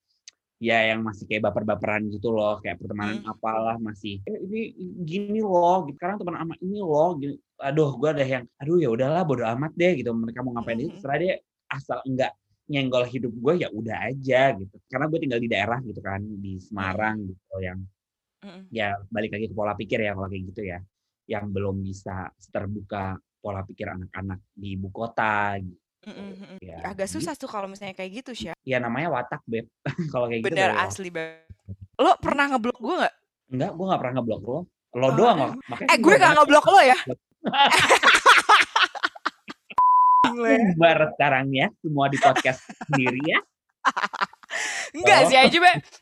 ya 0.60 0.92
yang 0.92 1.00
masih 1.08 1.24
kayak 1.24 1.48
baper-baperan 1.48 2.12
gitu 2.12 2.36
loh 2.36 2.60
kayak 2.60 2.84
pertemanan 2.84 3.24
hmm. 3.24 3.32
apalah 3.32 3.80
masih 3.80 4.20
eh, 4.28 4.44
ini 4.44 4.75
gini 5.08 5.39
loh 5.39 5.88
gitu 5.88 5.96
sekarang 5.96 6.20
teman 6.20 6.36
ama 6.36 6.56
ini 6.60 6.84
loh 6.84 7.16
gini. 7.16 7.39
aduh 7.63 7.96
gue 7.96 8.10
ada 8.12 8.25
yang 8.28 8.44
aduh 8.60 8.75
ya 8.75 8.92
udahlah 8.92 9.24
bodo 9.24 9.48
amat 9.48 9.72
deh 9.80 10.04
gitu 10.04 10.12
mereka 10.12 10.44
mau 10.44 10.51
ngapain 10.60 10.75
hmm. 10.75 10.86
itu 10.92 10.96
setelah 11.00 11.18
dia 11.24 11.36
asal 11.72 12.04
enggak 12.04 12.36
nyenggol 12.70 13.08
hidup 13.08 13.34
gue 13.34 13.54
ya 13.66 13.72
udah 13.72 13.98
aja 14.12 14.54
gitu 14.60 14.75
karena 14.92 15.06
gue 15.08 15.20
tinggal 15.24 15.39
di 15.42 15.50
daerah 15.50 15.80
gitu 15.82 16.01
kan 16.04 16.22
di 16.22 16.60
Semarang 16.60 17.18
gitu 17.24 17.56
yang 17.63 17.80
hmm. 18.44 18.68
ya 18.70 19.00
balik 19.08 19.32
lagi 19.39 19.48
ke 19.48 19.56
pola 19.56 19.74
pikir 19.80 20.04
ya 20.04 20.12
kalau 20.12 20.28
kayak 20.28 20.44
gitu 20.51 20.62
ya 20.68 20.80
yang 21.32 21.48
belum 21.56 21.80
bisa 21.88 22.36
terbuka 22.51 23.16
pola 23.39 23.63
pikir 23.63 23.88
anak-anak 23.96 24.44
di 24.51 24.75
ibu 24.75 24.92
kota 24.92 25.56
gitu 25.56 25.88
Mhm 26.08 26.63
Ya, 26.63 26.79
Agak 26.88 27.12
susah 27.12 27.36
tuh 27.36 27.51
kalau 27.51 27.68
misalnya 27.68 27.96
kayak 27.96 28.24
gitu, 28.24 28.32
Sya. 28.32 28.53
Ya 28.63 28.77
namanya 28.79 29.12
watak, 29.12 29.44
Beb. 29.44 29.68
kalau 30.13 30.32
kayak 30.32 30.48
gitu 30.48 30.56
Bener, 30.56 30.72
asli, 30.79 31.10
Beb. 31.12 31.44
Lo 32.00 32.15
pernah 32.24 32.48
ngeblok 32.56 32.79
gue 32.79 32.96
gak? 33.03 33.15
Enggak, 33.51 33.72
gue 33.75 33.86
gak 33.89 34.00
pernah 34.00 34.13
ngeblok 34.20 34.41
lo. 34.48 34.60
Lo 34.96 35.06
oh, 35.06 35.12
doang 35.13 35.38
loh. 35.38 35.53
Eh, 35.84 35.98
gue 36.00 36.13
gak 36.15 36.34
ngeblok 36.39 36.65
lo 36.72 36.79
ya? 36.79 36.98
Bar 40.79 41.00
sekarang 41.18 41.46
ya, 41.51 41.68
semua 41.84 42.08
di 42.08 42.18
podcast 42.20 42.63
sendiri 42.88 43.20
ya. 43.27 43.39
Enggak 44.96 45.20
oh. 45.24 45.28
sih 45.30 45.38
aja. 45.38 45.58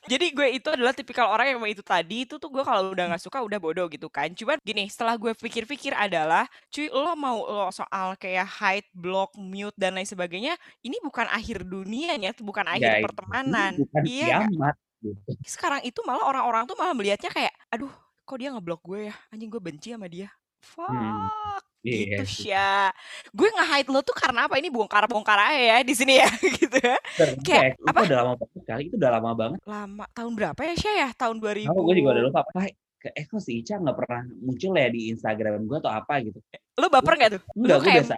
Jadi 0.07 0.25
gue 0.31 0.47
itu 0.55 0.67
adalah 0.71 0.93
tipikal 0.95 1.27
orang 1.27 1.53
yang 1.53 1.59
itu 1.67 1.83
tadi 1.83 2.23
itu 2.23 2.39
tuh 2.39 2.47
gue 2.47 2.63
kalau 2.63 2.91
udah 2.93 3.05
nggak 3.13 3.23
suka 3.23 3.43
udah 3.43 3.59
bodoh 3.59 3.87
gitu 3.91 4.07
kan. 4.07 4.31
Cuman 4.31 4.57
gini, 4.63 4.87
setelah 4.87 5.19
gue 5.19 5.35
pikir-pikir 5.35 5.91
adalah, 5.91 6.47
cuy 6.71 6.87
lo 6.87 7.13
mau 7.19 7.43
lo 7.43 7.67
soal 7.71 8.15
kayak 8.15 8.47
hide, 8.47 8.87
block, 8.95 9.35
mute 9.35 9.75
dan 9.75 9.95
lain 9.95 10.07
sebagainya, 10.07 10.55
ini 10.81 10.97
bukan 11.03 11.27
akhir 11.27 11.67
dunianya, 11.67 12.31
itu 12.31 12.41
bukan 12.41 12.65
akhir 12.67 13.01
ya, 13.01 13.03
pertemanan. 13.03 13.71
Bukan 13.75 14.03
iya. 14.07 14.47
kiamat. 14.47 14.75
Gitu. 14.97 15.31
Sekarang 15.45 15.81
itu 15.85 15.99
malah 16.07 16.25
orang-orang 16.25 16.63
tuh 16.65 16.75
malah 16.79 16.95
melihatnya 16.95 17.29
kayak, 17.29 17.53
aduh, 17.69 17.91
kok 18.25 18.37
dia 18.39 18.49
ngeblok 18.51 18.81
gue 18.83 18.99
ya? 19.11 19.15
Anjing 19.29 19.49
gue 19.51 19.61
benci 19.61 19.93
sama 19.93 20.09
dia. 20.09 20.31
Hmm. 20.75 21.27
Fuck. 21.31 21.61
Hmm. 21.63 21.67
Gitu 21.87 22.51
ya. 22.51 22.91
Gue 23.31 23.47
nge-hide 23.47 23.89
lo 23.93 24.03
tuh 24.03 24.15
karena 24.17 24.49
apa? 24.49 24.59
Ini 24.59 24.67
bongkar-bongkar 24.67 25.39
aja 25.39 25.61
ya 25.61 25.77
di 25.85 25.93
sini 25.95 26.19
ya 26.19 26.27
gitu 26.59 26.77
ya. 26.83 26.97
Kayak 27.45 27.79
apa? 27.87 27.99
Itu 28.03 28.11
udah 28.11 28.17
lama 28.19 28.33
banget 28.35 28.63
kali, 28.67 28.81
itu 28.91 28.95
udah 28.99 29.11
lama 29.15 29.31
banget. 29.31 29.59
Lama. 29.63 30.05
Tahun 30.11 30.31
berapa 30.35 30.59
ya 30.67 30.73
Syah 30.75 30.95
ya? 31.07 31.09
Tahun 31.15 31.35
2000. 31.39 31.71
Oh, 31.71 31.83
gue 31.87 31.95
juga 31.95 32.09
udah 32.19 32.23
lupa. 32.27 32.41
Pak, 32.51 32.67
eh 33.07 33.25
kok 33.29 33.39
si 33.39 33.61
Ica 33.61 33.79
nggak 33.79 33.95
pernah 33.95 34.21
muncul 34.41 34.73
ya 34.75 34.89
di 34.91 35.13
Instagram 35.13 35.63
gue 35.69 35.77
atau 35.79 35.91
apa 35.93 36.13
gitu. 36.25 36.39
Lo 36.75 36.91
baper 36.91 37.13
gak 37.15 37.31
tuh? 37.39 37.41
Enggak, 37.55 37.77
gue 37.79 37.91
biasa. 38.03 38.15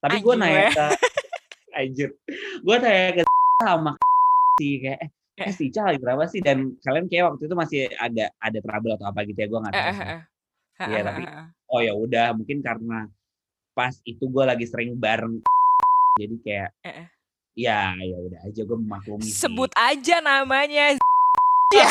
Tapi 0.00 0.16
gue 0.22 0.34
nanya 0.38 0.68
ke 0.72 0.86
anjir. 1.80 2.10
Gue 2.62 2.76
nanya 2.80 3.10
ke 3.12 3.22
sama 3.60 3.92
si 4.60 4.80
kayak 4.80 5.00
eh, 5.04 5.10
eh 5.36 5.52
si 5.52 5.68
Ica 5.68 5.92
lagi 5.92 6.00
berapa 6.00 6.24
sih 6.30 6.40
dan 6.40 6.80
kalian 6.80 7.06
kayak 7.12 7.34
waktu 7.34 7.44
itu 7.44 7.54
masih 7.56 7.80
ada 8.00 8.32
ada 8.40 8.58
trouble 8.64 8.96
atau 8.96 9.06
apa 9.10 9.20
gitu 9.28 9.36
ya 9.36 9.48
gue 9.50 9.60
nggak 9.60 9.74
tahu. 9.74 9.84
Eh, 9.84 9.92
eh, 9.92 10.08
eh. 10.08 10.22
Iya 10.76 11.00
tapi 11.04 11.22
oh 11.70 11.80
ya 11.82 11.92
udah 11.94 12.34
mungkin 12.36 12.62
karena 12.62 13.10
pas 13.76 13.92
itu 14.06 14.24
gue 14.24 14.44
lagi 14.46 14.64
sering 14.64 14.96
bareng 14.96 15.42
jadi 16.20 16.36
kayak 16.40 16.70
eh. 16.86 17.06
ya 17.56 17.92
ya 18.00 18.16
udah 18.20 18.40
aja 18.46 18.62
gue 18.64 18.78
memaklumi 18.78 19.28
sebut 19.28 19.70
aja 19.76 20.20
namanya 20.24 20.96
ya. 21.74 21.88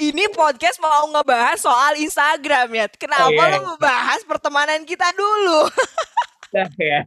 ini 0.10 0.24
podcast 0.32 0.80
mau 0.80 1.08
ngebahas 1.12 1.60
soal 1.60 1.96
Instagram 2.00 2.68
ya 2.74 2.86
kenapa 2.96 3.30
oh, 3.30 3.32
iya. 3.32 3.52
lo 3.56 3.58
mau 3.72 3.78
bahas 3.78 4.20
pertemanan 4.24 4.82
kita 4.84 5.12
dulu 5.14 5.70
ya 6.82 7.06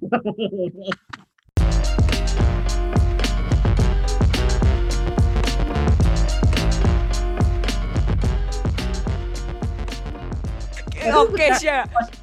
Oke, 11.12 11.46
sih. 11.60 11.70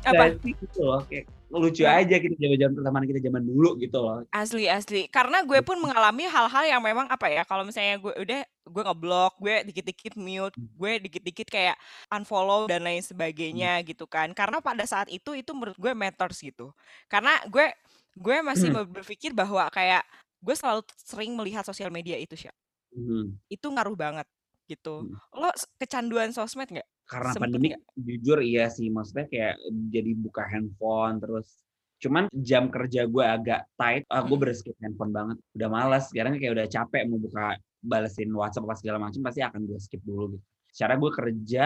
Apa? 0.07 0.33
Gitu 0.41 0.81
loh, 0.81 1.03
kayak 1.05 1.29
lucu 1.51 1.83
hmm. 1.83 1.99
aja 1.99 2.17
kita 2.23 2.35
zaman-zaman 2.39 2.73
pertemanan 2.79 3.07
kita 3.11 3.21
zaman 3.27 3.43
dulu 3.43 3.71
gitu 3.83 3.99
loh. 3.99 4.23
Asli 4.31 4.71
asli. 4.71 5.11
Karena 5.11 5.43
gue 5.43 5.59
pun 5.67 5.83
mengalami 5.83 6.31
hal-hal 6.31 6.65
yang 6.71 6.79
memang 6.79 7.11
apa 7.11 7.27
ya, 7.27 7.43
kalau 7.43 7.67
misalnya 7.67 7.99
gue 7.99 8.15
udah 8.15 8.41
gue 8.47 8.83
ngeblok, 8.87 9.35
gue 9.43 9.55
dikit-dikit 9.67 10.15
mute, 10.15 10.55
hmm. 10.55 10.79
gue 10.79 10.93
dikit-dikit 11.11 11.51
kayak 11.51 11.77
unfollow 12.07 12.71
dan 12.71 12.87
lain 12.87 13.03
sebagainya 13.03 13.83
hmm. 13.83 13.85
gitu 13.91 14.07
kan. 14.07 14.31
Karena 14.31 14.63
pada 14.63 14.87
saat 14.87 15.11
itu 15.11 15.35
itu 15.35 15.51
menurut 15.51 15.75
gue 15.75 15.91
matters 15.91 16.39
gitu. 16.39 16.71
Karena 17.11 17.35
gue 17.51 17.67
gue 18.15 18.37
masih 18.47 18.71
hmm. 18.71 18.87
berpikir 18.95 19.35
bahwa 19.35 19.67
kayak 19.75 20.07
gue 20.39 20.55
selalu 20.55 20.87
sering 21.03 21.35
melihat 21.35 21.67
sosial 21.67 21.91
media 21.91 22.15
itu 22.15 22.39
sih. 22.39 22.55
Hmm. 22.95 23.35
Itu 23.51 23.75
ngaruh 23.75 23.99
banget 23.99 24.27
gitu. 24.71 25.03
Hmm. 25.03 25.19
Lo 25.35 25.51
kecanduan 25.83 26.31
sosmed 26.31 26.71
nggak? 26.71 26.89
Karena 27.11 27.35
Sempet 27.35 27.43
pandemi 27.51 27.69
jujur 27.99 28.39
iya 28.39 28.71
sih 28.71 28.87
maksudnya 28.87 29.27
kayak 29.27 29.55
jadi 29.91 30.11
buka 30.15 30.47
handphone 30.47 31.19
terus 31.19 31.59
cuman 32.01 32.31
jam 32.33 32.71
kerja 32.71 33.05
gue 33.05 33.25
agak 33.27 33.67
tight 33.77 34.07
ah, 34.09 34.23
gue 34.25 34.39
berskip 34.39 34.79
handphone 34.79 35.13
banget 35.13 35.37
udah 35.59 35.69
malas 35.69 36.09
sekarang 36.09 36.39
kayak 36.39 36.55
udah 36.57 36.67
capek 36.71 37.05
mau 37.11 37.19
buka 37.19 37.59
balesin 37.81 38.31
WhatsApp 38.33 38.69
apa 38.69 38.75
segala 38.77 38.99
macam 39.01 39.21
pasti 39.25 39.41
akan 39.41 39.61
gue 39.65 39.79
skip 39.81 40.01
dulu 40.05 40.37
gitu. 40.37 40.45
Secara 40.71 40.95
gue 41.01 41.11
kerja 41.11 41.65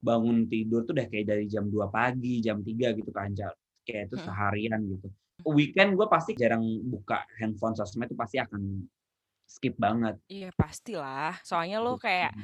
bangun 0.00 0.46
tidur 0.46 0.86
tuh 0.86 0.94
udah 0.94 1.06
kayak 1.10 1.26
dari 1.26 1.44
jam 1.50 1.66
2 1.66 1.90
pagi 1.90 2.38
jam 2.38 2.62
3 2.62 2.98
gitu 2.98 3.10
kan 3.10 3.34
kayak 3.86 4.10
itu 4.10 4.16
seharian 4.22 4.80
gitu. 4.86 5.08
Weekend 5.46 5.94
gue 5.98 6.06
pasti 6.08 6.32
jarang 6.32 6.64
buka 6.86 7.26
handphone 7.36 7.76
sosmed 7.76 8.08
itu 8.08 8.16
pasti 8.16 8.40
akan 8.40 8.82
skip 9.46 9.78
banget. 9.78 10.18
Iya 10.26 10.50
pastilah, 10.52 11.38
soalnya 11.40 11.78
lo 11.78 11.96
kayak, 11.96 12.34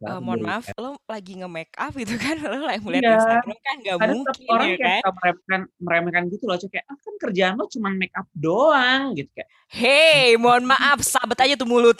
uh, 0.00 0.22
mohon 0.22 0.40
maaf, 0.40 0.70
lo 0.78 0.94
lagi 1.04 1.36
nge-make 1.36 1.74
up 1.74 1.92
gitu 1.92 2.14
kan, 2.22 2.38
lo 2.38 2.64
lagi 2.64 2.80
ngeliat 2.80 3.02
Iya. 3.02 3.12
Instagram 3.18 3.58
kan 3.58 3.76
nggak 3.82 3.96
Kadang 3.98 4.16
mungkin 4.16 4.46
orang 4.48 4.68
ya 4.70 4.76
kayak 4.78 5.02
kan? 5.02 5.12
meremehkan 5.12 5.60
meremehkan 5.76 6.22
gitu 6.30 6.44
loh, 6.46 6.56
kayak, 6.56 6.86
"Ah, 6.86 6.96
kan 6.96 7.14
kerjaan 7.20 7.54
lo 7.58 7.66
cuma 7.68 7.88
make 7.92 8.14
up 8.14 8.26
doang," 8.32 9.12
gitu 9.12 9.28
kayak 9.34 9.50
Hei, 9.68 10.36
mohon 10.36 10.64
maaf, 10.64 11.02
sabet 11.02 11.38
aja 11.40 11.54
tuh 11.56 11.66
mulut. 11.66 11.96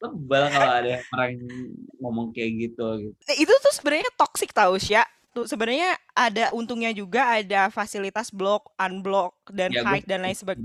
Sebel 0.00 0.44
kalau 0.48 0.72
ada 0.72 0.92
orang 1.12 1.36
ngomong 2.00 2.32
kayak 2.32 2.50
gitu, 2.56 2.86
gitu. 3.04 3.16
Nah, 3.20 3.36
itu 3.36 3.52
tuh 3.52 3.72
sebenarnya 3.76 4.08
toxic 4.16 4.48
tau, 4.50 4.72
Sya. 4.80 5.04
Tuh 5.30 5.46
sebenarnya 5.46 5.94
ada 6.10 6.50
untungnya 6.50 6.90
juga 6.90 7.38
ada 7.38 7.70
fasilitas 7.70 8.34
block, 8.34 8.74
unblock, 8.74 9.38
dan 9.54 9.70
Ya, 9.70 9.86
gue 9.86 9.90
hide 10.02 10.08
dan 10.10 10.20
lain 10.26 10.36
sebag 10.36 10.58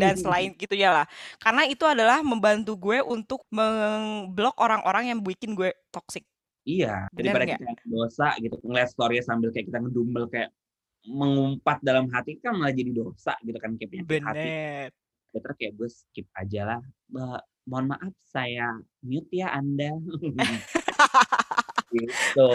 dan 0.00 0.14
selain 0.16 0.50
gitu 0.62 0.72
ya 0.72 0.90
lah. 1.02 1.06
Karena 1.36 1.68
itu 1.68 1.84
adalah 1.84 2.24
membantu 2.24 2.76
gue 2.80 3.04
untuk 3.04 3.44
mengblok 3.52 4.56
orang-orang 4.56 5.12
yang 5.12 5.20
bikin 5.20 5.52
gue 5.52 5.70
toxic. 5.92 6.24
Iya, 6.66 7.06
Bener 7.14 7.36
daripada 7.36 7.44
kita 7.54 7.86
dosa 7.86 8.28
gitu, 8.42 8.58
ngeliat 8.64 8.90
story 8.90 9.22
sambil 9.22 9.54
kayak 9.54 9.70
kita 9.70 9.78
ngedumel 9.78 10.26
kayak 10.26 10.50
mengumpat 11.06 11.78
dalam 11.78 12.10
hati 12.10 12.42
kan 12.42 12.58
malah 12.58 12.74
jadi 12.74 12.90
dosa 12.90 13.38
gitu 13.46 13.54
kan 13.62 13.78
kayak 13.78 13.90
penyakit 13.94 14.22
hati. 14.26 14.48
Better 15.30 15.52
kayak 15.54 15.72
gue 15.78 15.88
skip 15.92 16.26
aja 16.34 16.74
lah. 16.74 16.80
Mohon 17.66 17.94
maaf 17.94 18.14
saya 18.26 18.74
mute 19.04 19.30
ya 19.30 19.54
Anda. 19.54 19.94
gitu. 21.96 22.48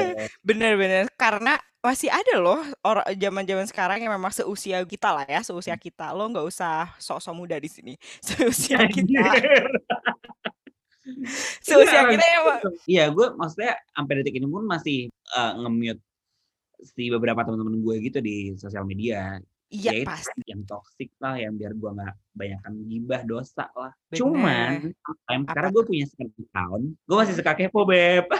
Bener 0.48 0.80
bener, 0.80 1.04
karena 1.20 1.60
masih 1.86 2.10
ada 2.10 2.42
loh 2.42 2.58
orang 2.82 3.06
zaman-zaman 3.14 3.66
sekarang 3.70 4.02
yang 4.02 4.10
memang 4.10 4.34
seusia 4.34 4.82
kita 4.82 5.14
lah 5.14 5.26
ya, 5.30 5.40
seusia 5.46 5.78
kita. 5.78 6.10
Lo 6.10 6.26
nggak 6.26 6.42
usah 6.42 6.90
sok-sok 6.98 7.34
muda 7.36 7.56
di 7.62 7.70
sini. 7.70 7.94
Seusia 8.26 8.82
kita. 8.90 9.22
Seusia 11.62 12.02
Beneran 12.02 12.18
kita 12.18 12.26
emang 12.42 12.58
Iya, 12.90 13.04
gue 13.14 13.26
maksudnya 13.38 13.78
sampai 13.94 14.12
detik 14.18 14.42
ini 14.42 14.50
pun 14.50 14.66
masih 14.66 15.06
uh, 15.38 15.54
nge-mute 15.62 16.02
si 16.82 17.06
beberapa 17.14 17.46
teman-teman 17.46 17.78
gue 17.78 17.96
gitu 18.10 18.18
di 18.18 18.58
sosial 18.58 18.82
media. 18.82 19.38
Iya 19.66 19.90
Ya 19.90 19.92
itu 19.98 20.06
pasti. 20.06 20.40
yang 20.46 20.62
toxic 20.62 21.10
lah, 21.18 21.34
yang 21.34 21.58
biar 21.58 21.74
gue 21.74 21.90
nggak 21.90 22.14
banyakkan 22.38 22.72
gibah 22.86 23.22
dosa 23.26 23.66
lah. 23.74 23.90
Bener. 24.06 24.18
Cuman, 24.22 24.70
Apa 25.02 25.50
karena 25.50 25.68
gue 25.74 25.84
punya 25.84 26.06
second 26.06 26.32
account, 26.38 26.84
gue 26.94 27.16
masih 27.18 27.34
suka 27.34 27.52
kepo 27.58 27.82
beb. 27.82 28.26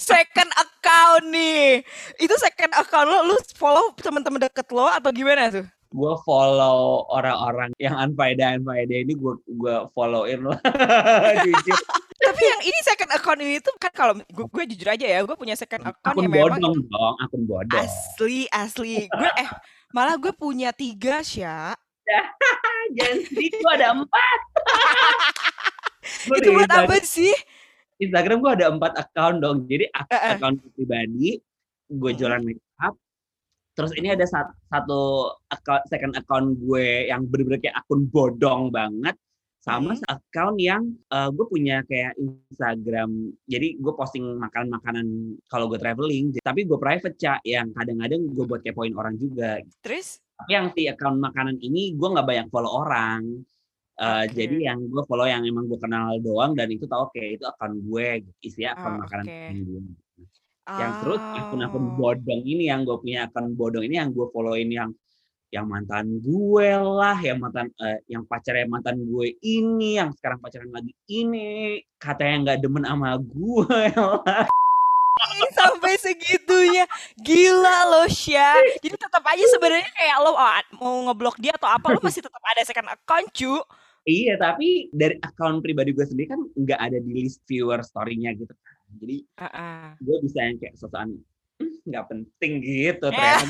Second 0.00 0.50
account 0.56 1.24
nih. 1.28 1.84
Itu 2.16 2.34
second 2.40 2.72
account 2.72 3.06
lo, 3.06 3.18
lu 3.28 3.36
follow 3.54 3.92
teman-teman 4.00 4.48
deket 4.48 4.66
lo 4.72 4.88
atau 4.88 5.12
gimana 5.12 5.52
tuh? 5.52 5.66
gue 5.90 6.14
follow 6.22 7.02
orang-orang 7.10 7.74
yang 7.82 7.98
unfaedah 7.98 8.62
unfaedah 8.62 8.98
ini 9.02 9.10
gue 9.10 9.34
gue 9.42 9.76
followin 9.90 10.46
lah 10.46 10.58
jujur 11.42 11.74
Tapi 12.30 12.42
yang 12.44 12.62
ini 12.62 12.78
second 12.80 13.10
account 13.10 13.40
ini 13.40 13.58
tuh 13.58 13.74
kan 13.76 13.90
kalau 13.90 14.14
gue, 14.16 14.46
gue 14.46 14.64
jujur 14.68 14.88
aja 14.88 15.02
ya, 15.04 15.18
gue 15.20 15.34
punya 15.34 15.54
second 15.54 15.82
account 15.82 16.14
akun 16.14 16.22
yang 16.22 16.30
memang 16.30 16.46
bodong 16.56 16.74
itu 16.76 16.82
dong 16.88 17.14
akun 17.18 17.42
bodong 17.44 17.80
asli 17.80 18.40
asli. 18.48 18.94
Gue 19.04 19.30
eh 19.34 19.48
malah 19.90 20.14
gue 20.14 20.30
punya 20.30 20.70
tiga 20.70 21.20
sya. 21.20 21.74
jangan 22.90 23.18
sedih 23.22 23.50
gue 23.52 23.72
ada 23.72 23.88
empat 23.92 24.38
Itu 26.34 26.50
buat 26.50 26.66
apa 26.66 26.98
sih? 27.00 27.30
Instagram 28.00 28.40
gue 28.40 28.52
ada 28.52 28.66
empat 28.68 28.92
account 28.96 29.36
dong 29.38 29.56
jadi 29.64 29.86
ak- 29.90 30.08
Eh, 30.08 30.16
eh. 30.16 30.30
account 30.34 30.56
pribadi 30.72 31.38
gue 31.86 32.10
jualan 32.12 32.40
make 32.40 32.58
up 32.78 32.96
terus 33.72 33.92
ini 33.94 34.10
ada 34.10 34.24
sat- 34.24 34.56
satu 34.66 35.00
account 35.46 35.82
second 35.86 36.14
account 36.14 36.56
gue 36.56 37.06
yang 37.06 37.22
bener-bener 37.24 37.60
kayak 37.60 37.76
akun 37.78 38.06
bodong 38.06 38.70
banget 38.70 39.14
sama 39.60 39.92
Hmm. 39.92 40.02
account 40.08 40.56
yang 40.56 40.82
eh, 41.06 41.28
gue 41.28 41.46
punya 41.46 41.84
kayak 41.84 42.16
Instagram 42.16 43.10
jadi 43.44 43.76
gue 43.76 43.92
posting 43.92 44.24
makanan-makanan 44.36 45.06
kalau 45.46 45.68
gue 45.68 45.76
traveling 45.76 46.32
tapi 46.40 46.64
gue 46.64 46.76
private 46.76 47.14
cak 47.14 47.44
yang 47.44 47.68
kadang-kadang 47.70 48.24
gue 48.26 48.44
buat 48.44 48.60
kepoin 48.60 48.92
orang 48.92 49.14
juga 49.14 49.60
Terus? 49.80 50.24
tapi 50.34 50.50
yang 50.50 50.72
si 50.72 50.88
account 50.88 51.18
makanan 51.18 51.60
ini 51.60 51.92
gue 51.92 52.08
nggak 52.08 52.24
banyak 52.24 52.46
follow 52.48 52.80
orang 52.80 53.44
Eh, 54.00 54.24
Oke. 54.24 54.32
jadi 54.32 54.72
yang 54.72 54.80
gue 54.80 55.04
follow 55.04 55.28
yang 55.28 55.44
emang 55.44 55.68
gue 55.68 55.76
kenal 55.76 56.16
doang 56.18 56.56
dan 56.56 56.72
itu 56.72 56.88
tau 56.88 57.04
oke 57.04 57.20
itu 57.20 57.44
account 57.44 57.84
gue 57.84 58.06
isinya 58.40 58.72
akun 58.72 58.96
Oh, 58.96 59.00
makanan 59.04 59.26
oke. 59.28 59.44
gue 59.60 59.82
yang 60.70 60.92
terus 60.96 61.20
akun-akun 61.36 61.84
Oh. 61.84 61.92
bodong 62.00 62.40
ini 62.40 62.72
yang 62.72 62.88
gue 62.88 62.96
punya 62.96 63.28
akun 63.28 63.52
bodong 63.52 63.84
ini 63.84 64.00
yang 64.00 64.08
gue 64.08 64.24
followin 64.32 64.72
yang 64.72 64.88
yang 65.50 65.66
mantan 65.66 66.22
gue 66.22 66.70
lah 66.78 67.18
yang 67.18 67.42
mantan 67.42 67.74
eh, 67.82 67.98
yang 68.06 68.22
pacarnya 68.22 68.70
mantan 68.70 69.02
gue 69.02 69.34
ini 69.42 69.98
yang 69.98 70.14
sekarang 70.14 70.38
pacaran 70.38 70.70
lagi 70.70 70.94
ini. 71.10 71.82
Katanya 71.98 72.54
nggak 72.54 72.58
demen 72.62 72.86
sama 72.86 73.18
gue. 73.18 73.82
Lah 75.20 75.48
sampai 75.52 75.98
segitunya. 75.98 76.86
Gila 77.18 77.78
loh 77.90 78.08
Sya 78.08 78.56
jadi 78.78 78.96
tetap 78.96 79.26
aja 79.26 79.44
sebenarnya 79.52 79.90
kayak 79.90 80.16
lo 80.22 80.32
ah, 80.38 80.62
mau 80.78 81.10
ngeblok 81.10 81.36
dia 81.42 81.52
atau 81.52 81.68
apa 81.68 81.92
lo 81.92 82.00
masih 82.06 82.22
tetap 82.22 82.40
ada 82.40 82.62
second 82.62 82.88
account 82.88 83.28
cu. 83.34 83.58
Iya 84.08 84.40
tapi 84.40 84.88
dari 84.94 85.18
akun 85.20 85.60
pribadi 85.60 85.92
gue 85.92 86.06
sendiri 86.06 86.30
kan 86.30 86.40
nggak 86.56 86.80
ada 86.80 86.98
di 87.02 87.26
list 87.26 87.42
viewer 87.44 87.82
story-nya 87.82 88.32
gitu 88.38 88.54
kan. 88.54 88.76
Jadi 89.02 89.16
Heeh. 89.44 89.86
gue 89.98 90.16
bisa 90.24 90.38
yang 90.46 90.56
kayak 90.62 90.74
sosokan 90.78 91.20
"Hmm, 91.60 91.74
nggak 91.84 92.04
penting 92.08 92.52
gitu 92.64 93.06
ternyata 93.12 93.44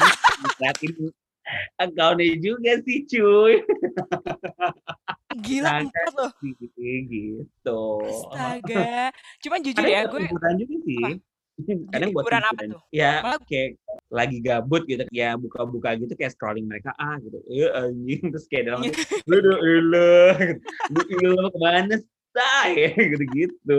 gue 0.98 1.12
liatin 1.50 1.90
akunnya 1.96 2.36
juga 2.38 2.72
sih 2.82 2.98
cuy. 3.04 3.54
Gila 5.40 5.66
Nah, 5.66 5.78
empat 5.82 6.12
loh. 6.14 6.30
gitu. 7.06 7.82
Astaga. 8.02 8.88
Cuman 9.42 9.58
jujur 9.62 9.78
kadang 9.78 9.94
ya 9.94 10.00
gue 10.06 10.20
hiburan 10.22 10.54
juga 10.58 10.76
sih. 10.84 11.04
Kadang 11.92 12.16
buat 12.16 12.24
hiburan 12.24 12.40
apa 12.42 12.60
tuh? 12.66 12.80
ya 12.88 13.12
Malah- 13.20 13.44
kayak 13.44 13.76
lagi 14.08 14.40
gabut 14.40 14.82
gitu 14.84 15.04
ya 15.12 15.36
buka-buka 15.36 15.92
gitu 15.94 16.12
kayak 16.14 16.32
scrolling 16.32 16.64
mereka 16.64 16.96
ah 16.96 17.20
gitu. 17.20 17.36
Eh 17.46 17.68
anjing. 17.68 18.32
Terus 18.32 18.46
kayak 18.48 18.64
dalam 18.66 18.80
hati 18.80 18.96
udah 19.28 19.58
elah 19.60 20.36
lu 20.88 21.00
ilah 21.20 21.48
ke 21.52 21.58
mana 21.60 21.96
say 22.32 22.72
gitu 22.96 23.24
gitu 23.34 23.78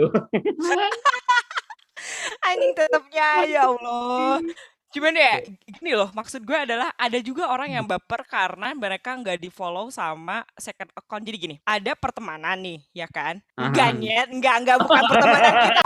anjing 2.42 2.72
tetapnya 2.74 3.28
ya 3.48 3.62
Allah 3.66 4.38
cuman 4.92 5.16
ya 5.16 5.40
gini 5.64 5.96
loh 5.96 6.12
maksud 6.12 6.44
gue 6.44 6.54
adalah 6.54 6.92
ada 7.00 7.18
juga 7.24 7.48
orang 7.48 7.80
yang 7.80 7.84
baper 7.88 8.28
karena 8.28 8.76
mereka 8.76 9.16
nggak 9.16 9.40
di 9.40 9.48
follow 9.48 9.88
sama 9.88 10.44
second 10.60 10.92
account. 10.92 11.24
Jadi 11.24 11.36
gini 11.40 11.56
ada 11.64 11.96
pertemanan 11.96 12.60
nih 12.60 12.78
ya 12.92 13.08
kan? 13.08 13.40
Enggak 13.56 13.96
nyet 13.96 14.28
enggak 14.28 14.56
enggak 14.60 14.76
bukan 14.84 15.02
pertemanan 15.08 15.52
kita. 15.64 15.82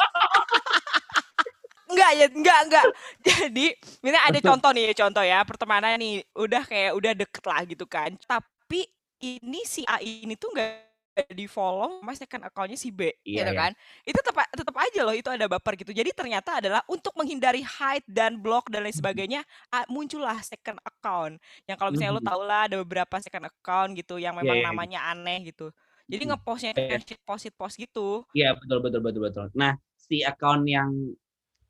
Enggak 1.89 2.11
ya, 2.21 2.27
enggak, 2.29 2.61
enggak. 2.69 2.85
Jadi, 3.25 3.67
ini 4.05 4.19
ada 4.21 4.39
contoh 4.45 4.71
nih, 4.77 4.93
contoh 4.93 5.25
ya, 5.25 5.41
pertemanan 5.41 5.97
nih, 5.97 6.21
udah 6.37 6.63
kayak 6.69 6.93
udah 6.93 7.13
deket 7.17 7.45
lah 7.49 7.61
gitu 7.65 7.89
kan. 7.89 8.13
Tapi 8.29 8.85
ini 9.25 9.65
si 9.65 9.89
A 9.89 9.97
ini 10.05 10.37
tuh 10.37 10.53
enggak 10.53 10.88
di 11.27 11.51
follow 11.51 11.99
sama 11.99 12.15
second 12.15 12.43
accountnya 12.47 12.79
si 12.79 12.95
B, 12.95 13.11
Iya, 13.27 13.43
gitu 13.43 13.53
iya. 13.53 13.61
kan? 13.67 13.71
Itu 14.07 14.19
tetap 14.23 14.47
tetap 14.55 14.77
aja 14.79 15.01
loh, 15.03 15.17
itu 15.17 15.27
ada 15.27 15.51
baper 15.51 15.75
gitu. 15.75 15.91
Jadi 15.91 16.15
ternyata 16.15 16.63
adalah 16.63 16.83
untuk 16.87 17.11
menghindari 17.19 17.67
hide 17.67 18.07
dan 18.07 18.39
block 18.39 18.71
dan 18.71 18.87
lain 18.87 18.95
sebagainya, 18.95 19.41
ah, 19.75 19.83
muncullah 19.91 20.39
second 20.47 20.79
account. 20.87 21.43
Yang 21.67 21.77
kalau 21.83 21.91
misalnya 21.91 22.15
lo 22.15 22.23
Mhm. 22.23 22.29
tau 22.31 22.43
lah 22.47 22.61
ada 22.71 22.77
beberapa 22.79 23.17
second 23.19 23.51
account 23.51 23.91
gitu 23.99 24.23
yang 24.23 24.39
Iya, 24.39 24.41
memang 24.47 24.57
iya, 24.57 24.63
iya. 24.63 24.69
namanya 24.71 25.01
aneh 25.11 25.39
gitu. 25.51 25.75
Jadi 26.07 26.23
Mhm. 26.25 26.31
ngepostnya 26.31 26.73
shit 27.03 27.21
post 27.27 27.49
post 27.59 27.75
gitu. 27.77 28.23
Iya 28.31 28.55
betul 28.55 28.79
betul 28.85 29.01
betul 29.03 29.23
betul. 29.27 29.47
Nah 29.59 29.75
si 29.99 30.23
akun 30.23 30.63
yang 30.69 30.89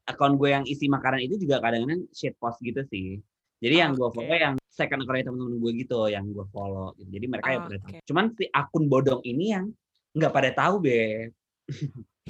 akun 0.04 0.36
gue 0.36 0.50
yang 0.52 0.64
isi 0.68 0.86
makanan 0.86 1.24
itu 1.24 1.38
juga 1.38 1.62
kadang-kadang 1.62 2.04
shit 2.12 2.36
post 2.36 2.60
gitu 2.60 2.84
sih. 2.90 3.22
Jadi 3.58 3.74
yang 3.80 3.96
gue 3.96 4.08
follow 4.12 4.36
yang 4.36 4.57
second 4.78 5.02
account 5.02 5.26
teman-teman 5.26 5.58
gue 5.58 5.72
gitu 5.82 6.06
yang 6.06 6.30
gue 6.30 6.46
follow. 6.54 6.94
Gitu. 6.94 7.10
Jadi 7.18 7.26
mereka 7.26 7.48
yang 7.50 7.62
pada 7.66 7.78
Oke. 7.78 7.82
tahu. 7.82 8.06
Cuman 8.06 8.24
si 8.38 8.44
akun 8.54 8.84
bodong 8.86 9.22
ini 9.26 9.44
yang 9.58 9.66
nggak 10.14 10.32
pada 10.32 10.50
tahu 10.54 10.74
be. 10.86 11.34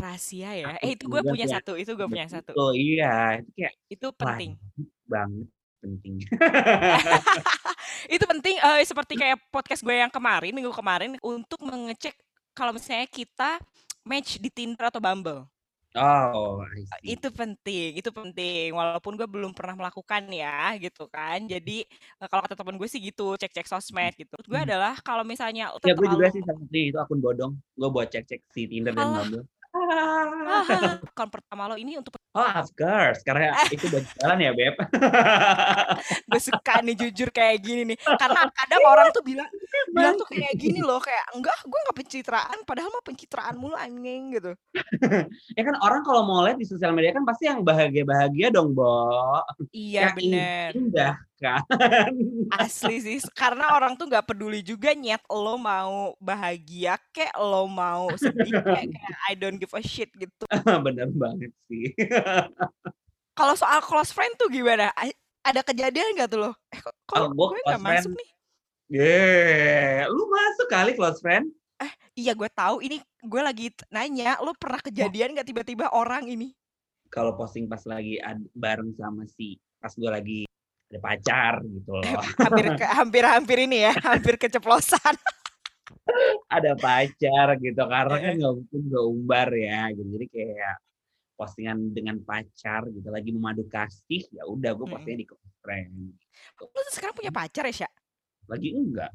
Rahasia 0.00 0.50
ya. 0.56 0.64
Akun 0.72 0.80
Eh 0.80 0.90
itu 0.96 1.04
gue 1.04 1.20
punya 1.20 1.46
satu, 1.46 1.72
itu 1.76 1.92
gue 1.92 2.08
punya 2.08 2.26
satu. 2.26 2.56
Oh 2.56 2.72
iya 2.72 3.37
itu 3.37 3.50
kayak 3.52 3.74
Itu 3.92 4.06
penting. 4.16 4.56
banget 5.12 5.48
penting. 5.78 6.18
itu 8.14 8.24
penting 8.26 8.56
eh, 8.58 8.82
seperti 8.82 9.14
kayak 9.14 9.38
podcast 9.54 9.82
gue 9.87 9.94
yang 9.94 10.11
kemarin, 10.11 10.50
minggu 10.50 10.74
kemarin 10.74 11.14
untuk 11.22 11.62
mengecek 11.62 12.18
kalau 12.50 12.74
misalnya 12.74 13.06
kita 13.06 13.62
match 14.02 14.42
di 14.42 14.50
Tinder 14.50 14.90
atau 14.90 14.98
Bumble. 14.98 15.46
Oh 15.96 16.61
I 16.61 16.85
see. 16.85 17.16
Itu 17.16 17.33
penting, 17.33 17.96
itu 17.96 18.11
penting. 18.12 18.77
Walaupun 18.77 19.16
gue 19.16 19.24
belum 19.24 19.57
pernah 19.57 19.79
melakukan 19.79 20.29
ya, 20.29 20.77
gitu 20.77 21.09
kan. 21.09 21.40
Jadi 21.48 21.87
eh, 21.88 22.29
kalau 22.29 22.44
kata 22.44 22.59
temen 22.59 22.77
gue 22.77 22.88
sih 22.90 23.01
gitu, 23.01 23.38
cek-cek 23.40 23.64
sosmed 23.64 24.12
gitu. 24.18 24.29
Menurut 24.37 24.48
gue 24.51 24.61
adalah 24.68 24.94
kalau 25.01 25.24
misalnya 25.24 25.72
Ya 25.87 25.96
gue 25.96 26.09
juga 26.11 26.29
sih 26.29 26.42
sih 26.44 26.92
itu 26.92 26.98
akun 27.01 27.22
bodong. 27.22 27.57
Gue 27.79 27.88
buat 27.88 28.12
cek-cek 28.12 28.44
si 28.53 28.68
Tinder 28.68 28.92
dan. 28.92 29.09
Bumble. 29.09 29.44
ah, 29.79 30.98
account 31.05 31.31
pertama 31.31 31.70
lo 31.70 31.77
ini 31.79 31.94
untuk 32.01 32.17
Oh 32.38 32.51
of 32.55 32.70
course 32.79 33.18
karena 33.27 33.51
itu 33.66 33.90
buat 33.90 34.07
jalan 34.22 34.38
ya 34.38 34.51
beb. 34.55 34.79
gue 36.31 36.38
suka 36.38 36.74
nih 36.87 36.94
jujur 36.94 37.35
kayak 37.35 37.59
gini 37.66 37.83
nih. 37.83 37.98
Karena 37.98 38.46
kadang 38.62 38.83
orang 38.87 39.11
tuh 39.11 39.27
bilang 39.27 39.51
bilang 39.90 40.14
tuh 40.14 40.29
kayak 40.31 40.55
gini 40.55 40.79
loh 40.79 41.03
kayak 41.03 41.35
enggak 41.35 41.59
gue 41.66 41.79
nggak 41.83 41.98
pencitraan 41.98 42.59
padahal 42.62 42.94
mah 42.94 43.03
pencitraan 43.03 43.59
mulu 43.59 43.74
anjing 43.74 44.38
gitu. 44.38 44.55
Ya 45.59 45.66
kan 45.66 45.74
orang 45.83 46.07
kalau 46.07 46.22
mau 46.22 46.46
lihat 46.46 46.62
di 46.62 46.66
sosial 46.68 46.94
media 46.94 47.11
kan 47.11 47.27
pasti 47.27 47.51
yang 47.51 47.66
bahagia-bahagia 47.66 48.55
dong, 48.55 48.79
Bo. 48.79 49.42
iya 49.74 50.14
bener. 50.14 50.70
indah 50.79 51.18
kan. 51.38 51.62
asli 52.61 52.98
sih 52.98 53.18
karena 53.33 53.74
orang 53.79 53.94
tuh 53.94 54.11
nggak 54.11 54.27
peduli 54.27 54.61
juga 54.61 54.92
nyet 54.92 55.22
lo 55.31 55.55
mau 55.57 56.18
bahagia 56.18 56.98
kek 57.14 57.33
lo 57.38 57.70
mau 57.70 58.11
sedih 58.18 58.59
kek 58.59 58.64
kayak 58.94 59.18
I 59.31 59.38
don't 59.38 59.57
give 59.57 59.72
a 59.72 59.83
shit 59.83 60.11
gitu 60.18 60.44
bener 60.87 61.09
banget 61.14 61.55
sih 61.70 61.94
kalau 63.38 63.55
soal 63.55 63.79
close 63.81 64.11
friend 64.11 64.35
tuh 64.35 64.51
gimana 64.51 64.90
ada 65.46 65.61
kejadian 65.62 66.18
gak 66.18 66.35
tuh 66.35 66.51
lo 66.51 66.53
eh 66.74 66.81
kok, 66.83 66.94
gue 67.14 67.61
nggak 67.64 67.83
masuk 67.83 68.12
nih 68.12 68.31
Yeah, 68.88 70.09
lu 70.09 70.24
masuk 70.33 70.72
kali 70.72 70.96
close 70.96 71.20
friend? 71.20 71.53
Eh, 71.77 71.92
iya 72.16 72.33
gue 72.33 72.48
tahu. 72.48 72.81
Ini 72.81 73.05
gue 73.20 73.42
lagi 73.44 73.68
nanya, 73.92 74.40
lu 74.40 74.57
pernah 74.57 74.81
kejadian 74.81 75.37
nggak 75.37 75.44
tiba-tiba 75.44 75.92
orang 75.92 76.24
ini? 76.24 76.57
Kalau 77.12 77.37
posting 77.37 77.68
pas 77.68 77.85
lagi 77.85 78.16
bareng 78.57 78.96
sama 78.96 79.29
si 79.29 79.61
pas 79.77 79.92
gue 79.92 80.09
lagi 80.09 80.47
ada 80.88 80.98
pacar 81.05 81.55
gitu 81.68 81.90
loh. 81.92 82.22
hampir 82.40 82.66
hampir 82.81 83.24
hampir 83.29 83.59
ini 83.68 83.85
ya, 83.85 83.92
hampir 84.01 84.35
keceplosan. 84.40 85.14
ada 86.57 86.72
pacar 86.72 87.61
gitu 87.61 87.83
karena 87.85 88.16
kan 88.16 88.33
nggak 88.40 88.55
mungkin 88.57 88.81
gue 88.88 89.03
umbar 89.05 89.48
ya 89.53 89.92
gitu. 89.92 90.09
Jadi 90.16 90.27
kayak 90.33 90.77
postingan 91.37 91.92
dengan 91.94 92.16
pacar 92.24 92.88
gitu 92.90 93.09
lagi 93.12 93.31
memadu 93.31 93.62
kasih 93.68 94.27
ya 94.33 94.48
udah 94.48 94.74
gue 94.74 94.87
postingnya 94.88 95.20
di 95.22 95.29
close 95.29 95.57
friend. 95.61 96.16
Lu 96.57 96.83
sekarang 96.88 97.14
punya 97.14 97.31
pacar 97.31 97.68
ya, 97.68 97.85
Syak? 97.85 97.92
lagi 98.48 98.72
enggak. 98.72 99.12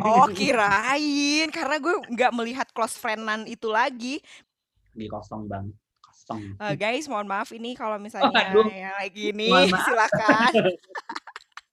Oh 0.00 0.26
kirain 0.36 1.48
karena 1.52 1.76
gue 1.76 1.94
nggak 2.08 2.32
melihat 2.32 2.68
close 2.72 2.96
friendan 2.96 3.44
itu 3.44 3.68
lagi. 3.68 4.18
Lagi 4.96 5.08
kosong 5.12 5.44
bang, 5.44 5.68
kosong. 5.68 5.85
Uh, 6.34 6.74
guys 6.74 7.06
mohon 7.06 7.30
maaf 7.30 7.54
ini 7.54 7.78
kalau 7.78 8.02
misalnya 8.02 8.50
oh, 8.50 8.66
yang 8.66 8.96
lagi 8.98 9.30
ini 9.30 9.50
silakan. 9.70 10.52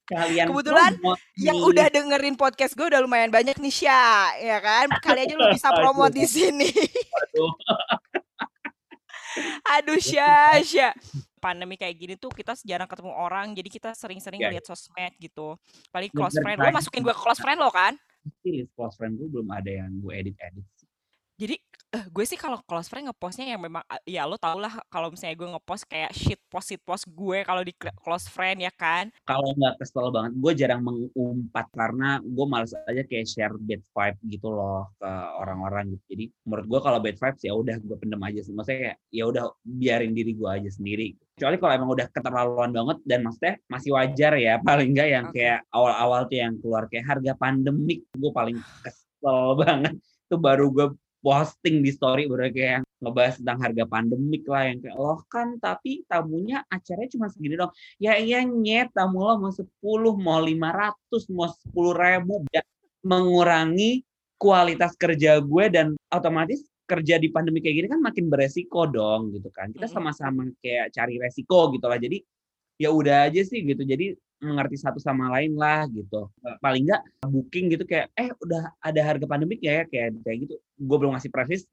Kalian 0.04 0.52
kebetulan 0.52 0.92
yang 1.40 1.58
udah 1.64 1.88
dengerin 1.88 2.36
podcast 2.36 2.76
gue 2.76 2.86
udah 2.92 3.00
lumayan 3.00 3.32
banyak 3.32 3.56
nih 3.56 3.72
Sya, 3.72 4.36
ya 4.36 4.60
kan? 4.60 4.92
Kali 5.00 5.24
aja 5.24 5.32
lu 5.32 5.48
bisa 5.48 5.72
promote 5.72 6.12
di 6.12 6.28
sini. 6.28 6.68
Aduh. 6.68 7.52
Aduh 9.80 9.96
Sya, 9.96 10.60
Sya 10.60 10.92
pandemi 11.44 11.76
kayak 11.76 11.96
gini 12.00 12.14
tuh 12.16 12.32
kita 12.32 12.56
jarang 12.64 12.88
ketemu 12.88 13.12
orang, 13.12 13.52
jadi 13.52 13.68
kita 13.68 13.90
sering-sering 13.92 14.40
yeah. 14.40 14.52
lihat 14.52 14.64
sosmed 14.64 15.12
gitu. 15.20 15.60
Paling 15.92 16.08
close 16.08 16.40
friend, 16.40 16.56
lo 16.56 16.72
masukin 16.72 17.04
gue 17.04 17.12
ke 17.12 17.20
close 17.20 17.40
friend 17.40 17.60
lo 17.60 17.68
kan? 17.68 17.96
Pasti 18.24 18.64
close 18.72 18.96
friend 18.96 19.20
gue 19.20 19.28
belum 19.28 19.52
ada 19.52 19.68
yang 19.68 19.92
gue 20.00 20.12
edit-edit 20.16 20.64
jadi 21.34 21.58
uh, 21.94 22.06
gue 22.10 22.24
sih 22.26 22.38
kalau 22.38 22.58
close 22.66 22.90
friend 22.90 23.06
ngepostnya 23.06 23.54
yang 23.54 23.62
memang 23.62 23.82
ya 24.02 24.26
lo 24.26 24.34
tau 24.34 24.58
lah 24.58 24.82
kalau 24.90 25.14
misalnya 25.14 25.38
gue 25.38 25.48
ngepost 25.54 25.86
kayak 25.86 26.10
shit 26.10 26.40
post 26.50 26.74
shit 26.74 26.82
post 26.82 27.06
gue 27.06 27.46
kalau 27.46 27.62
di 27.62 27.70
close 28.02 28.26
friend 28.26 28.62
ya 28.62 28.72
kan? 28.74 29.14
Kalau 29.22 29.54
nggak 29.54 29.78
kesel 29.78 30.10
banget 30.10 30.32
gue 30.34 30.52
jarang 30.58 30.82
mengumpat 30.82 31.66
karena 31.70 32.18
gue 32.22 32.46
males 32.46 32.74
aja 32.74 33.02
kayak 33.06 33.26
share 33.30 33.54
bad 33.54 33.82
vibe 33.82 34.18
gitu 34.26 34.48
loh 34.50 34.90
ke 34.98 35.10
orang-orang 35.38 35.94
gitu. 35.94 36.04
Jadi 36.14 36.24
menurut 36.46 36.66
gue 36.66 36.80
kalau 36.82 36.98
bad 36.98 37.16
vibes 37.18 37.42
ya 37.46 37.52
udah 37.54 37.76
gue 37.78 37.96
pendem 37.98 38.22
aja 38.22 38.40
sih. 38.42 38.52
Maksudnya 38.52 38.78
kayak 38.90 38.98
ya 39.14 39.24
udah 39.30 39.44
biarin 39.62 40.12
diri 40.12 40.32
gue 40.34 40.50
aja 40.50 40.70
sendiri. 40.70 41.14
Kecuali 41.34 41.56
kalau 41.58 41.72
emang 41.74 41.90
udah 41.94 42.06
keterlaluan 42.10 42.70
banget 42.70 42.98
dan 43.06 43.20
maksudnya 43.26 43.54
masih 43.70 43.90
wajar 43.94 44.32
ya 44.38 44.54
paling 44.66 44.88
enggak 44.94 45.08
yang 45.10 45.26
okay. 45.30 45.46
kayak 45.46 45.60
awal-awal 45.70 46.20
tuh 46.26 46.38
yang 46.38 46.54
keluar 46.58 46.86
kayak 46.90 47.06
harga 47.06 47.32
pandemik 47.38 48.06
gue 48.14 48.30
paling 48.34 48.58
kesel 48.82 49.54
banget. 49.62 49.94
Itu 50.24 50.40
baru 50.40 50.72
gue 50.72 50.86
posting 51.24 51.80
di 51.80 51.88
story 51.88 52.28
udah 52.28 52.52
kayak 52.52 52.84
ngebahas 53.00 53.40
tentang 53.40 53.58
harga 53.64 53.84
pandemik 53.88 54.44
lah 54.44 54.68
yang 54.68 54.78
kayak 54.84 54.96
loh 55.00 55.24
kan 55.32 55.56
tapi 55.56 56.04
tamunya 56.04 56.60
acaranya 56.68 57.10
cuma 57.16 57.26
segini 57.32 57.56
dong 57.56 57.72
ya 57.96 58.20
iya 58.20 58.44
nyet 58.44 58.92
tamu 58.92 59.24
lo 59.24 59.40
mau 59.40 59.52
10 59.52 59.64
mau 60.20 60.40
500 60.44 61.32
mau 61.32 61.48
10 61.48 61.96
ribu 61.96 62.34
ya 62.52 62.60
mengurangi 63.08 64.04
kualitas 64.36 64.92
kerja 65.00 65.40
gue 65.40 65.64
dan 65.72 65.96
otomatis 66.12 66.60
kerja 66.84 67.16
di 67.16 67.32
pandemi 67.32 67.64
kayak 67.64 67.76
gini 67.80 67.88
kan 67.88 68.00
makin 68.00 68.28
beresiko 68.28 68.84
dong 68.84 69.32
gitu 69.32 69.48
kan. 69.48 69.72
Kita 69.72 69.88
sama-sama 69.88 70.44
kayak 70.60 70.92
cari 70.92 71.16
resiko 71.16 71.72
gitu 71.72 71.88
lah. 71.88 71.96
Jadi 71.96 72.20
ya 72.76 72.92
udah 72.92 73.32
aja 73.32 73.40
sih 73.40 73.64
gitu. 73.64 73.82
Jadi 73.88 74.12
mengerti 74.42 74.76
satu 74.76 74.98
sama 75.00 75.30
lain 75.38 75.54
lah 75.56 75.86
gitu 75.88 76.28
paling 76.60 76.88
nggak 76.90 77.02
booking 77.26 77.72
gitu 77.72 77.84
kayak 77.86 78.12
eh 78.18 78.30
udah 78.42 78.74
ada 78.82 79.00
harga 79.00 79.26
pandemik 79.28 79.62
ya, 79.62 79.82
ya 79.82 79.84
kayak 79.88 80.20
kayak 80.22 80.36
gitu 80.48 80.54
gue 80.58 80.96
belum 80.98 81.16
ngasih 81.16 81.32
previs 81.32 81.64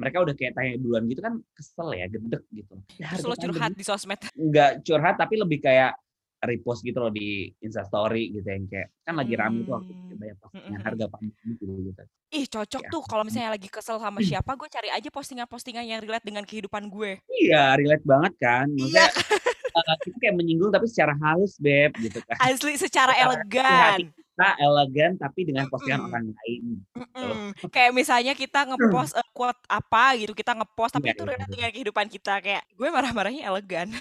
mereka 0.00 0.24
udah 0.24 0.34
kayak 0.36 0.56
tanya 0.56 0.80
duluan 0.80 1.04
gitu 1.08 1.20
kan 1.20 1.36
kesel 1.52 1.92
ya 1.92 2.08
gedek 2.08 2.44
gitu 2.54 2.74
ya, 2.96 3.12
Terus 3.12 3.36
curhat 3.36 3.72
di 3.76 3.84
sosmed 3.84 4.20
nggak 4.32 4.70
curhat 4.86 5.16
tapi 5.20 5.34
lebih 5.36 5.60
kayak 5.60 5.92
repost 6.40 6.80
gitu 6.80 6.96
loh 7.04 7.12
di 7.12 7.52
Story 7.60 8.32
gitu 8.32 8.48
yang 8.48 8.64
kayak 8.64 8.88
kan 9.04 9.14
lagi 9.20 9.36
rame 9.36 9.60
tuh 9.68 9.76
aku 9.76 9.92
hmm. 9.92 10.16
banyak 10.16 10.36
postingan 10.40 10.80
harga 10.80 11.04
pandemik 11.12 11.56
gitu, 11.60 11.74
gitu. 11.92 12.02
Ih 12.32 12.46
cocok 12.48 12.82
ya. 12.86 12.88
tuh 12.88 13.02
kalau 13.04 13.22
misalnya 13.28 13.50
lagi 13.52 13.68
kesel 13.68 14.00
sama 14.00 14.24
siapa 14.24 14.56
gue 14.56 14.68
cari 14.72 14.88
aja 14.88 15.08
postingan-postingan 15.12 15.84
yang 15.84 16.00
relate 16.00 16.24
dengan 16.24 16.44
kehidupan 16.48 16.88
gue. 16.88 17.20
Iya 17.28 17.76
relate 17.76 18.04
banget 18.06 18.32
kan. 18.40 18.66
Maksudnya, 18.72 19.08
iya 19.10 19.39
uh, 19.72 19.96
kita 20.02 20.16
kayak 20.18 20.36
menyinggung 20.36 20.70
tapi 20.74 20.86
secara 20.90 21.14
halus 21.18 21.56
beb 21.56 21.94
gitu 21.98 22.20
kan. 22.26 22.36
Asli 22.42 22.74
secara 22.76 23.14
elegan. 23.16 24.10
kita 24.10 24.56
elegan 24.56 25.20
tapi 25.20 25.44
dengan 25.44 25.68
postingan 25.68 26.00
mm 26.00 26.08
orang 26.08 26.26
lain 26.32 26.62
gitu. 26.80 27.20
mm 27.20 27.48
kayak 27.68 27.92
misalnya 27.92 28.32
kita 28.32 28.64
ngepost 28.72 29.12
uh, 29.12 29.26
quote 29.36 29.60
apa 29.68 30.16
gitu 30.16 30.32
kita 30.32 30.56
ngepost 30.56 30.96
tapi 30.96 31.10
ya, 31.10 31.12
itu 31.12 31.22
relate 31.28 31.52
dengan 31.52 31.70
kehidupan 31.70 32.06
kita. 32.08 32.34
Kayak 32.40 32.64
gue 32.72 32.88
marah-marahnya 32.88 33.42
elegan. 33.46 33.92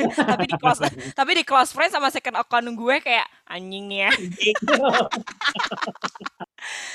Tapi 0.00 0.48
di 0.48 0.56
close 0.56 0.80
tapi 1.18 1.36
di 1.36 1.44
close 1.44 1.76
friend 1.76 1.92
sama 1.92 2.08
second 2.08 2.40
account 2.40 2.72
gue 2.72 2.96
kayak 3.04 3.28
anjing 3.44 3.84
nih 3.90 4.08
ya 4.08 4.10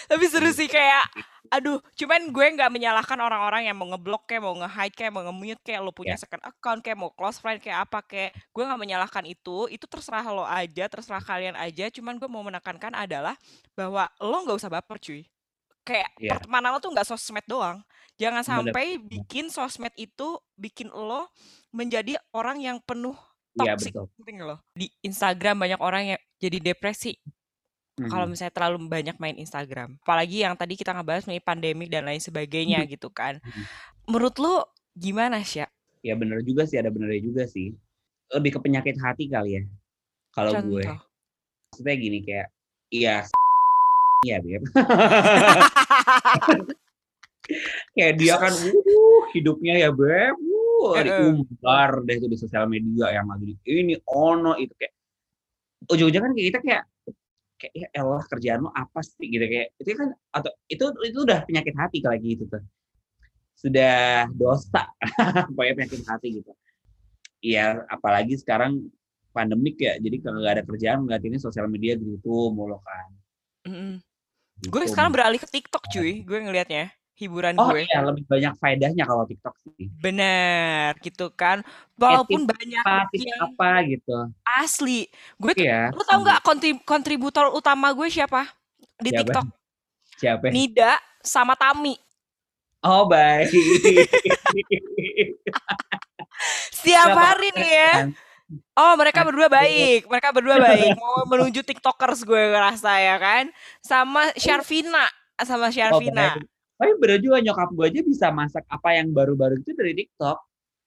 tapi 0.10 0.26
seru 0.30 0.50
sih 0.50 0.70
kayak 0.70 1.06
aduh 1.52 1.80
cuman 1.98 2.32
gue 2.32 2.46
nggak 2.58 2.72
menyalahkan 2.72 3.20
orang-orang 3.20 3.70
yang 3.70 3.78
mau 3.78 3.90
ngeblok 3.92 4.30
kayak 4.30 4.44
mau 4.44 4.56
nge-hide 4.58 4.96
kayak 4.96 5.12
mau 5.14 5.24
nge-mute 5.26 5.62
kayak 5.62 5.80
lo 5.84 5.92
punya 5.92 6.16
yeah. 6.16 6.22
second 6.22 6.44
account 6.46 6.80
kayak 6.82 6.98
mau 6.98 7.12
close 7.14 7.38
friend 7.42 7.60
kayak 7.62 7.86
apa 7.86 8.00
kayak 8.06 8.32
gue 8.34 8.64
nggak 8.64 8.82
menyalahkan 8.82 9.24
itu 9.26 9.70
itu 9.70 9.86
terserah 9.86 10.26
lo 10.30 10.46
aja 10.46 10.86
terserah 10.88 11.22
kalian 11.22 11.56
aja 11.58 11.90
cuman 11.94 12.18
gue 12.18 12.30
mau 12.30 12.42
menekankan 12.46 12.94
adalah 12.94 13.36
bahwa 13.74 14.10
lo 14.22 14.38
nggak 14.46 14.58
usah 14.58 14.72
baper 14.72 14.98
cuy 15.02 15.24
kayak 15.86 16.10
yeah. 16.18 16.36
pertemanan 16.36 16.74
lo 16.74 16.80
tuh 16.82 16.92
nggak 16.92 17.08
sosmed 17.08 17.46
doang 17.46 17.80
jangan 18.18 18.42
sampai 18.42 18.98
Bener. 18.98 19.08
bikin 19.12 19.54
sosmed 19.54 19.94
itu 19.96 20.40
bikin 20.58 20.90
lo 20.90 21.30
menjadi 21.70 22.18
orang 22.34 22.64
yang 22.64 22.78
penuh 22.82 23.16
iya, 23.62 23.78
toxic 23.78 23.94
yeah, 23.94 24.44
lo 24.44 24.56
di 24.74 24.90
Instagram 25.06 25.62
banyak 25.62 25.80
orang 25.80 26.04
yang 26.16 26.22
jadi 26.42 26.74
depresi 26.74 27.16
hmm. 28.00 28.10
kalau 28.12 28.26
misalnya 28.28 28.54
terlalu 28.54 28.78
banyak 28.88 29.16
main 29.20 29.36
Instagram. 29.40 30.00
Apalagi 30.04 30.44
yang 30.44 30.56
tadi 30.56 30.76
kita 30.76 30.92
ngebahas 30.92 31.26
mengenai 31.28 31.44
pandemi 31.44 31.86
dan 31.88 32.08
lain 32.08 32.22
sebagainya 32.22 32.84
hmm. 32.84 32.90
gitu 32.92 33.08
kan. 33.12 33.40
Hmm. 33.42 33.64
Menurut 34.12 34.36
lu 34.40 34.62
gimana 34.96 35.42
sih? 35.44 35.64
Ya 36.06 36.14
bener 36.14 36.46
juga 36.46 36.70
sih, 36.70 36.78
ada 36.78 36.94
benernya 36.94 37.22
juga 37.24 37.44
sih. 37.50 37.74
Lebih 38.30 38.58
ke 38.58 38.60
penyakit 38.62 38.96
hati 39.02 39.26
kali 39.32 39.62
ya. 39.62 39.64
Kalau 40.36 40.52
gue. 40.62 40.84
Maksudnya 41.72 41.96
gini 41.98 42.20
kayak, 42.24 42.48
iya 42.92 43.26
iya 44.28 44.38
Beb. 44.42 44.64
kayak 47.96 48.14
dia 48.18 48.36
kan 48.42 48.54
uh, 48.54 49.22
hidupnya 49.34 49.78
ya 49.78 49.90
Beb. 49.94 50.36
Uh, 50.76 51.02
diumbar 51.02 52.04
deh 52.04 52.20
itu 52.20 52.28
di 52.30 52.38
sosial 52.38 52.68
media 52.70 53.10
yang 53.10 53.26
lagi 53.32 53.58
ini 53.66 53.96
ono 54.06 54.54
itu 54.60 54.76
kayak 54.76 54.94
ujung-ujungnya 55.90 56.30
kan 56.30 56.32
kayak 56.36 56.48
kita 56.52 56.60
kayak 56.62 56.84
kayak 57.56 57.74
ya 57.74 57.88
elah 57.96 58.24
kerjaan 58.28 58.68
lo 58.68 58.72
apa 58.76 59.00
sih? 59.02 59.28
Gitu 59.28 59.46
kayak 59.46 59.70
itu 59.80 59.90
kan 59.96 60.10
atau 60.32 60.52
itu 60.68 60.86
itu 61.06 61.20
udah 61.24 61.40
penyakit 61.48 61.76
hati 61.76 61.98
kalau 62.04 62.18
gitu 62.20 62.44
tuh. 62.48 62.64
Sudah 63.56 64.28
dosa 64.36 64.92
pokoknya 65.56 65.74
penyakit 65.84 66.04
hati 66.06 66.28
gitu. 66.42 66.52
Iya 67.46 67.86
apalagi 67.88 68.36
sekarang 68.42 68.86
pandemik 69.36 69.76
ya 69.80 70.00
jadi 70.00 70.16
kalau 70.24 70.40
nggak 70.40 70.54
ada 70.60 70.64
kerjaan 70.64 71.00
nggak 71.04 71.20
ini 71.28 71.38
sosial 71.38 71.68
media 71.68 72.00
gitu 72.00 72.52
mulu 72.52 72.80
kan. 72.80 73.08
Mm 73.66 73.74
-hmm. 73.74 73.92
gitu. 74.62 74.70
gue 74.72 74.88
sekarang 74.88 75.12
beralih 75.12 75.42
ke 75.42 75.50
TikTok 75.50 75.84
cuy 75.90 76.22
gue 76.22 76.38
ngelihatnya 76.38 76.94
hiburan 77.16 77.56
oh, 77.56 77.72
gue. 77.72 77.88
iya, 77.88 78.04
lebih 78.04 78.28
banyak 78.28 78.54
faedahnya 78.60 79.08
kalau 79.08 79.24
TikTok 79.24 79.56
sih. 79.64 79.88
Bener, 80.04 81.00
gitu 81.00 81.32
kan. 81.32 81.64
Walaupun 81.96 82.44
banyak 82.44 82.84
apa, 82.84 83.08
yang 83.16 83.40
apa 83.40 83.72
gitu. 83.88 84.18
Asli. 84.44 85.08
Gue 85.40 85.56
iya. 85.56 85.96
lu 85.96 86.04
tau 86.04 86.20
nggak 86.20 86.44
kontrib 86.44 86.78
kontributor 86.84 87.56
utama 87.56 87.96
gue 87.96 88.12
siapa 88.12 88.52
di 89.00 89.16
siapa? 89.16 89.20
TikTok? 89.24 89.46
Siapa? 90.20 90.52
Nida 90.52 91.00
sama 91.24 91.56
Tami. 91.56 91.96
Oh, 92.86 93.08
baik. 93.08 93.50
Setiap 96.76 97.18
hari 97.18 97.50
nih 97.56 97.72
ya. 97.72 97.94
Oh, 98.78 98.94
mereka 98.94 99.26
berdua 99.26 99.50
baik. 99.50 100.06
Mereka 100.06 100.30
berdua 100.36 100.62
baik. 100.62 100.94
Mau 101.00 101.26
menuju 101.26 101.66
TikTokers 101.66 102.22
gue 102.28 102.44
ngerasa 102.54 102.92
ya 103.02 103.16
kan. 103.18 103.50
Sama 103.82 104.30
Syarvina, 104.38 105.10
sama 105.42 105.74
Syarvina. 105.74 106.38
Oh, 106.38 106.55
tapi 106.76 106.92
bener 107.00 107.20
juga 107.24 107.40
nyokap 107.40 107.70
gue 107.72 107.86
aja 107.88 108.02
bisa 108.04 108.28
masak 108.32 108.64
apa 108.68 108.90
yang 108.96 109.12
baru-baru 109.16 109.60
itu 109.64 109.72
dari 109.72 109.96
TikTok. 109.96 110.38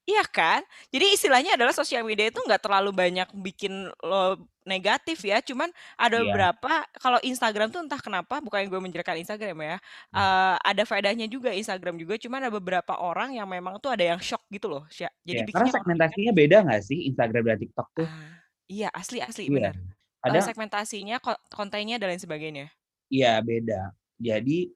Iya 0.09 0.25
kan? 0.25 0.65
Jadi 0.89 1.13
istilahnya 1.13 1.53
adalah 1.61 1.77
sosial 1.77 2.01
media 2.01 2.33
itu 2.33 2.41
nggak 2.41 2.65
terlalu 2.65 2.97
banyak 2.97 3.29
bikin 3.45 3.93
lo 4.01 4.41
negatif 4.65 5.21
ya, 5.21 5.45
cuman 5.45 5.69
ada 6.01 6.17
Iya. 6.17 6.25
beberapa 6.25 6.73
kalau 6.97 7.21
Instagram 7.21 7.69
tuh 7.69 7.85
entah 7.85 8.01
kenapa, 8.01 8.41
bukan 8.41 8.73
gue 8.73 8.81
menjelekkan 8.81 9.21
Instagram 9.21 9.61
ya, 9.61 9.77
uh, 10.17 10.57
ada 10.65 10.89
faedahnya 10.89 11.29
juga 11.29 11.53
Instagram 11.53 12.01
juga, 12.01 12.17
cuman 12.17 12.41
ada 12.41 12.53
beberapa 12.53 12.97
orang 12.97 13.37
yang 13.37 13.45
memang 13.45 13.77
tuh 13.85 13.93
ada 13.93 14.01
yang 14.01 14.21
shock 14.21 14.45
gitu 14.49 14.73
loh. 14.73 14.89
Jadi 14.89 15.45
ya, 15.45 15.45
karena 15.45 15.73
segmentasinya 15.77 16.33
beda 16.33 16.57
nggak 16.65 16.83
sih 16.85 17.05
Instagram 17.13 17.45
dan 17.45 17.59
TikTok 17.61 17.89
tuh? 17.93 18.09
Uh, 18.09 18.33
iya 18.65 18.89
asli 18.97 19.21
asli 19.21 19.49
iya. 19.49 19.53
benar. 19.53 19.75
Ada 20.25 20.39
uh, 20.41 20.45
segmentasinya, 20.49 21.17
kontennya 21.53 22.01
dan 22.01 22.17
lain 22.17 22.21
sebagainya. 22.21 22.67
Iya 23.13 23.45
beda. 23.45 23.93
Jadi 24.17 24.73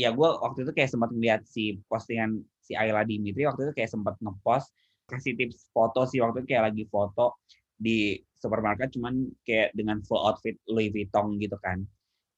ya 0.00 0.16
gue 0.16 0.28
waktu 0.40 0.64
itu 0.64 0.72
kayak 0.72 0.90
sempat 0.96 1.12
ngeliat 1.12 1.44
si 1.44 1.76
postingan 1.84 2.40
si 2.64 2.72
Ayla 2.72 3.04
Dimitri 3.04 3.44
waktu 3.44 3.68
itu 3.68 3.72
kayak 3.76 3.90
sempat 3.92 4.16
ngepost 4.24 4.72
kasih 5.04 5.36
tips 5.36 5.68
foto 5.76 6.08
sih 6.08 6.24
waktu 6.24 6.40
itu 6.40 6.56
kayak 6.56 6.72
lagi 6.72 6.84
foto 6.88 7.36
di 7.76 8.16
supermarket 8.40 8.96
cuman 8.96 9.28
kayak 9.44 9.76
dengan 9.76 10.00
full 10.08 10.20
outfit 10.20 10.56
Louis 10.72 10.88
Vuitton 10.88 11.36
gitu 11.36 11.60
kan 11.60 11.84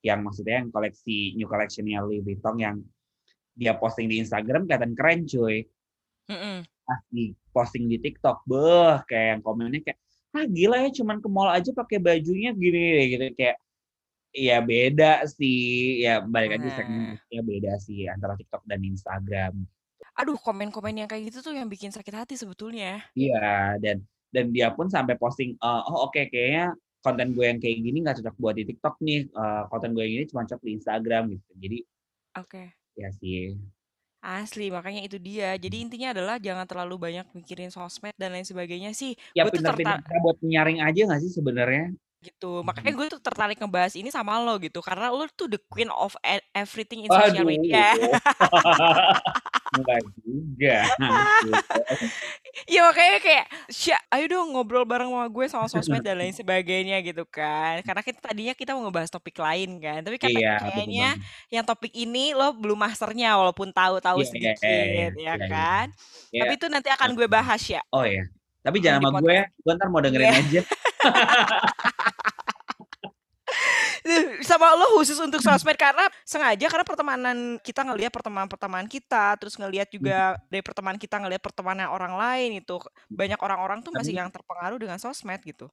yang 0.02 0.26
maksudnya 0.26 0.58
yang 0.58 0.74
koleksi 0.74 1.38
new 1.38 1.46
collectionnya 1.46 2.02
Louis 2.02 2.26
Vuitton 2.26 2.58
yang 2.58 2.76
dia 3.54 3.78
posting 3.78 4.10
di 4.10 4.18
Instagram 4.18 4.66
kelihatan 4.66 4.98
keren 4.98 5.22
cuy 5.30 5.62
mm 6.26 6.34
-mm. 6.34 6.58
Nah, 6.82 6.98
di 7.14 7.30
posting 7.54 7.86
di 7.86 8.02
TikTok 8.02 8.42
beh 8.42 9.06
kayak 9.06 9.38
yang 9.38 9.40
komennya 9.46 9.80
kayak 9.86 9.98
ah 10.32 10.44
gila 10.48 10.76
ya 10.82 10.90
cuman 10.90 11.20
ke 11.22 11.28
mall 11.30 11.52
aja 11.52 11.70
pakai 11.70 12.00
bajunya 12.02 12.50
gini 12.56 13.12
gitu 13.12 13.24
kayak 13.38 13.56
ya 14.32 14.64
beda 14.64 15.28
sih 15.28 16.00
ya 16.02 16.24
balik 16.24 16.56
lagi 16.56 16.68
segmentasinya 16.72 17.42
beda 17.44 17.72
sih 17.78 18.08
antara 18.08 18.34
TikTok 18.34 18.64
dan 18.64 18.80
Instagram 18.80 19.54
aduh 20.16 20.36
komen-komen 20.36 21.04
yang 21.04 21.08
kayak 21.08 21.32
gitu 21.32 21.40
tuh 21.40 21.56
yang 21.56 21.68
bikin 21.68 21.88
sakit 21.88 22.12
hati 22.12 22.34
sebetulnya. 22.36 23.00
Iya, 23.16 23.80
dan 23.80 24.04
dan 24.32 24.52
dia 24.52 24.72
pun 24.72 24.88
sampai 24.88 25.16
posting, 25.16 25.56
uh, 25.60 25.84
oh 25.88 26.08
oke 26.08 26.16
okay, 26.16 26.28
kayaknya 26.28 26.76
konten 27.04 27.34
gue 27.36 27.44
yang 27.44 27.60
kayak 27.60 27.76
gini 27.82 27.98
nggak 28.00 28.16
cocok 28.20 28.36
buat 28.40 28.54
di 28.56 28.64
TikTok 28.68 28.96
nih, 29.00 29.28
uh, 29.36 29.68
konten 29.68 29.92
gue 29.92 30.02
yang 30.04 30.14
ini 30.22 30.26
cuma 30.28 30.44
cocok 30.44 30.62
di 30.64 30.70
Instagram 30.80 31.22
gitu. 31.36 31.50
Jadi, 31.58 31.78
oke. 32.40 32.48
Okay. 32.48 32.66
Ya 32.96 33.08
sih. 33.12 33.56
Asli, 34.22 34.70
makanya 34.70 35.02
itu 35.02 35.18
dia. 35.18 35.58
Jadi 35.58 35.82
intinya 35.82 36.14
adalah 36.14 36.36
jangan 36.38 36.62
terlalu 36.62 36.94
banyak 36.94 37.26
mikirin 37.34 37.74
sosmed 37.74 38.14
dan 38.14 38.30
lain 38.30 38.46
sebagainya 38.46 38.94
sih. 38.94 39.18
Ya 39.34 39.42
pintar-pintar 39.50 39.98
buat 40.22 40.38
nyaring 40.38 40.78
aja 40.78 41.10
nggak 41.10 41.22
sih 41.26 41.32
sebenarnya? 41.34 41.90
Gitu 42.22 42.62
makanya 42.62 42.94
gue 42.94 43.06
tuh 43.18 43.20
tertarik 43.20 43.58
ngebahas 43.58 43.98
ini 43.98 44.08
sama 44.14 44.38
lo 44.38 44.54
gitu 44.62 44.78
karena 44.78 45.10
lo 45.10 45.26
tuh 45.34 45.50
the 45.50 45.60
queen 45.66 45.90
of 45.90 46.14
e, 46.22 46.38
everything 46.54 47.02
in 47.02 47.10
social 47.10 47.42
Aduh. 47.42 47.50
media 47.50 47.98
Enggak 49.72 50.04
juga. 50.20 50.78
Iya 52.68 52.84
makanya 52.84 53.18
kayak, 53.24 53.46
Sya, 53.72 53.96
ayo 54.12 54.28
dong 54.28 54.52
ngobrol 54.52 54.84
bareng 54.84 55.08
sama 55.08 55.26
gue 55.32 55.46
sama 55.48 55.66
sosmed 55.72 56.04
dan 56.04 56.20
lain 56.20 56.36
sebagainya 56.36 57.00
gitu 57.00 57.24
kan. 57.24 57.80
Karena 57.80 58.04
kita 58.04 58.20
tadinya 58.20 58.52
kita 58.52 58.76
mau 58.76 58.84
ngebahas 58.84 59.08
topik 59.08 59.40
lain 59.40 59.80
kan. 59.80 60.04
Tapi 60.04 60.20
kata 60.20 60.36
iya, 60.36 60.60
kayaknya 60.60 61.16
yang 61.48 61.64
topik 61.64 61.96
ini 61.96 62.36
lo 62.36 62.52
belum 62.52 62.76
masternya 62.76 63.40
walaupun 63.40 63.72
tahu-tahu 63.72 64.20
yeah, 64.20 64.28
sedikit 64.28 64.56
yeah, 64.60 64.84
yeah, 64.84 65.10
ya 65.16 65.24
yeah, 65.24 65.36
kan. 65.48 65.86
Yeah. 66.28 66.44
Tapi 66.44 66.52
itu 66.60 66.66
nanti 66.68 66.88
akan 66.92 67.16
gue 67.16 67.24
bahas 67.24 67.62
ya. 67.64 67.80
Oh 67.88 68.04
ya. 68.04 68.28
Tapi 68.60 68.78
jangan 68.78 69.00
sama 69.08 69.18
gue, 69.24 69.38
gue 69.48 69.72
ntar 69.72 69.88
mau 69.88 70.04
dengerin 70.04 70.28
yeah. 70.28 70.42
aja. 70.44 70.60
Sama 74.42 74.74
lo 74.74 74.98
khusus 74.98 75.16
untuk 75.22 75.38
sosmed 75.38 75.78
karena 75.78 76.08
sengaja 76.26 76.66
karena 76.66 76.86
pertemanan 76.86 77.36
kita 77.62 77.86
ngelihat 77.86 78.10
pertemanan-pertemanan 78.10 78.88
kita 78.90 79.38
terus 79.38 79.54
ngelihat 79.54 79.88
juga 79.88 80.34
hmm. 80.34 80.50
dari 80.50 80.62
pertemanan 80.62 80.98
kita 80.98 81.16
ngelihat 81.22 81.42
pertemanan 81.42 81.88
orang 81.88 82.14
lain 82.18 82.58
itu 82.60 82.76
banyak 83.08 83.38
orang-orang 83.38 83.80
tuh 83.80 83.94
masih 83.94 84.14
yang 84.16 84.28
terpengaruh 84.28 84.78
dengan 84.78 84.98
sosmed 84.98 85.40
gitu. 85.46 85.70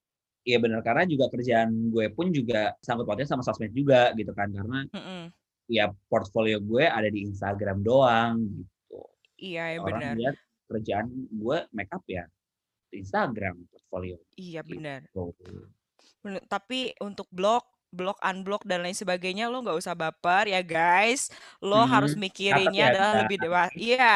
Iya 0.47 0.57
benar 0.61 0.79
karena 0.85 1.03
juga 1.03 1.27
kerjaan 1.27 1.91
gue 1.91 2.05
pun 2.15 2.31
juga 2.31 2.73
sangkut 2.79 3.03
pautnya 3.03 3.27
sama 3.27 3.43
sosmed 3.43 3.75
juga 3.75 4.15
gitu 4.15 4.31
kan 4.31 4.47
karena 4.49 4.87
mm 4.87 5.01
-mm. 5.01 5.23
ya 5.67 5.91
portfolio 6.07 6.63
gue 6.63 6.87
ada 6.87 7.09
di 7.11 7.27
Instagram 7.27 7.83
doang 7.83 8.39
gitu. 8.47 8.99
Iya 9.35 9.77
ya 9.77 9.79
benar. 9.83 10.15
Kerjaan 10.69 11.05
gue 11.33 11.57
makeup 11.73 12.05
ya 12.07 12.23
di 12.29 12.38
Instagram 12.93 13.56
portfolio. 13.69 14.17
Iya 14.38 14.62
gitu. 14.65 14.78
benar. 14.78 15.02
Tapi 16.49 16.93
untuk 16.99 17.30
blog 17.32 17.63
blok 17.89 18.21
unblock 18.21 18.62
dan 18.69 18.86
lain 18.86 18.93
sebagainya 18.93 19.49
lo 19.49 19.65
nggak 19.65 19.78
usah 19.82 19.97
baper 19.97 20.54
ya 20.54 20.62
guys. 20.62 21.34
Lo 21.58 21.82
hmm, 21.82 21.89
harus 21.89 22.13
mikirinnya 22.13 22.86
ya, 22.86 22.91
adalah 22.93 23.13
lebih 23.25 23.38
dewasa 23.41 23.73
iya 23.73 24.15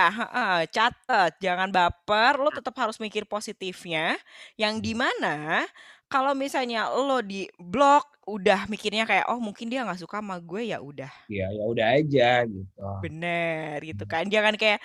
catat. 0.69 1.33
Jangan 1.41 1.73
baper 1.73 2.37
lo 2.37 2.53
tetap 2.53 2.77
harus 2.77 3.01
mikir 3.01 3.25
positifnya. 3.25 4.17
Yang 4.57 4.73
di 4.85 4.93
mana 4.93 5.65
kalau 6.05 6.37
misalnya 6.37 6.85
lo 6.93 7.25
di 7.25 7.49
blok 7.57 8.05
udah 8.29 8.69
mikirnya 8.69 9.03
kayak 9.03 9.27
oh 9.27 9.41
mungkin 9.41 9.67
dia 9.67 9.83
nggak 9.83 9.99
suka 9.99 10.21
sama 10.21 10.37
gue 10.37 10.69
ya 10.69 10.77
udah. 10.77 11.09
Ya 11.25 11.49
ya 11.49 11.63
udah 11.65 11.87
aja 11.97 12.45
gitu. 12.45 12.85
Bener 13.01 13.81
gitu 13.81 14.05
kan. 14.05 14.29
Jangan 14.29 14.53
kayak 14.53 14.79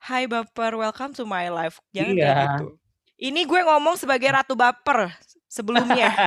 Hai 0.00 0.24
baper 0.24 0.80
welcome 0.80 1.12
to 1.12 1.28
my 1.28 1.52
life. 1.52 1.76
Jangan 1.92 2.16
iya. 2.16 2.24
kayak 2.24 2.48
gitu 2.56 2.79
ini 3.20 3.44
gue 3.44 3.60
ngomong 3.60 4.00
sebagai 4.00 4.32
ratu 4.32 4.56
baper 4.56 5.12
sebelumnya. 5.44 6.08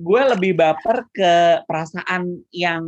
Gue 0.00 0.24
lebih 0.24 0.56
baper 0.56 1.04
ke 1.12 1.60
perasaan 1.68 2.40
yang 2.48 2.80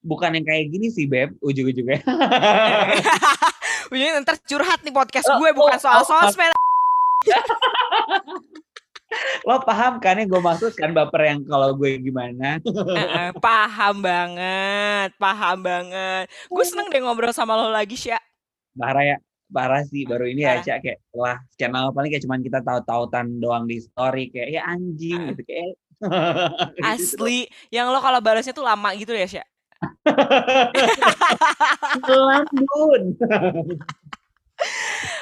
bukan 0.00 0.40
yang 0.40 0.48
kayak 0.48 0.72
gini 0.72 0.88
sih 0.88 1.04
beb 1.04 1.36
ujung-ujungnya. 1.44 2.00
Ujungnya 3.92 4.24
ntar 4.24 4.40
curhat 4.40 4.80
nih 4.80 4.96
podcast 4.96 5.28
oh, 5.28 5.36
gue 5.36 5.52
bukan 5.52 5.76
oh, 5.76 5.82
soal 5.82 6.00
oh, 6.00 6.08
sosmed. 6.08 6.56
Lo 9.44 9.60
paham 9.60 10.00
kan 10.00 10.16
yang 10.16 10.32
gue 10.32 10.40
maksud 10.40 10.72
kan 10.72 10.96
baper 10.96 11.28
yang 11.28 11.44
kalau 11.44 11.76
gue 11.76 12.00
gimana? 12.00 12.64
Paham 13.44 14.00
banget 14.00 15.12
paham 15.20 15.60
banget. 15.60 16.32
Gue 16.48 16.64
seneng 16.64 16.88
deh 16.88 17.04
ngobrol 17.04 17.36
sama 17.36 17.60
lo 17.60 17.68
lagi 17.68 18.00
sih 18.00 18.16
Bahara 18.72 19.04
ya 19.04 19.20
parah 19.50 19.82
sih 19.82 20.06
baru 20.06 20.30
ini 20.30 20.46
ya 20.46 20.62
cak 20.62 20.78
kayak 20.82 20.98
wah 21.12 21.38
channel 21.58 21.90
paling 21.90 22.10
kayak 22.14 22.24
cuman 22.24 22.40
kita 22.40 22.62
tahu-tautan 22.62 23.42
doang 23.42 23.66
di 23.66 23.82
story 23.82 24.30
kayak 24.30 24.48
ya 24.54 24.62
anjing 24.66 25.34
gitu 25.34 25.42
kayak 25.44 25.74
Asli, 26.80 27.44
yang 27.68 27.92
lo 27.92 28.00
kalau 28.00 28.24
balasnya 28.24 28.56
tuh 28.56 28.64
lama 28.64 28.88
gitu 28.96 29.12
ya, 29.12 29.28
Sya? 29.28 29.44
Lambun. 32.08 33.20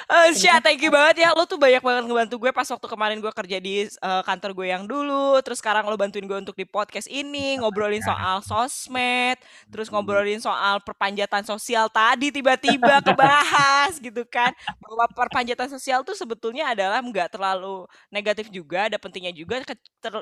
Uh, 0.08 0.32
Sya, 0.32 0.56
thank 0.64 0.80
you 0.80 0.88
banget 0.88 1.20
ya. 1.20 1.36
Lo 1.36 1.44
tuh 1.44 1.60
banyak 1.60 1.84
banget 1.84 2.08
ngebantu 2.08 2.40
gue 2.40 2.48
pas 2.48 2.64
waktu 2.64 2.86
kemarin 2.88 3.20
gue 3.20 3.28
kerja 3.28 3.60
di 3.60 3.84
uh, 4.00 4.24
kantor 4.24 4.56
gue 4.56 4.66
yang 4.72 4.88
dulu. 4.88 5.36
Terus 5.44 5.60
sekarang 5.60 5.84
lo 5.84 6.00
bantuin 6.00 6.24
gue 6.24 6.38
untuk 6.40 6.56
di 6.56 6.64
podcast 6.64 7.12
ini, 7.12 7.60
ngobrolin 7.60 8.00
soal 8.00 8.40
sosmed, 8.40 9.36
terus 9.68 9.92
ngobrolin 9.92 10.40
soal 10.40 10.80
perpanjatan 10.80 11.44
sosial 11.44 11.92
tadi 11.92 12.32
tiba-tiba 12.32 13.04
kebahas 13.04 14.00
gitu 14.08 14.24
kan. 14.24 14.56
Bahwa 14.80 15.04
perpanjatan 15.12 15.68
sosial 15.68 16.00
tuh 16.00 16.16
sebetulnya 16.16 16.72
adalah 16.72 17.04
nggak 17.04 17.36
terlalu 17.36 17.84
negatif 18.08 18.48
juga, 18.48 18.88
ada 18.88 18.96
pentingnya 18.96 19.36
juga 19.36 19.60
ter 20.00 20.14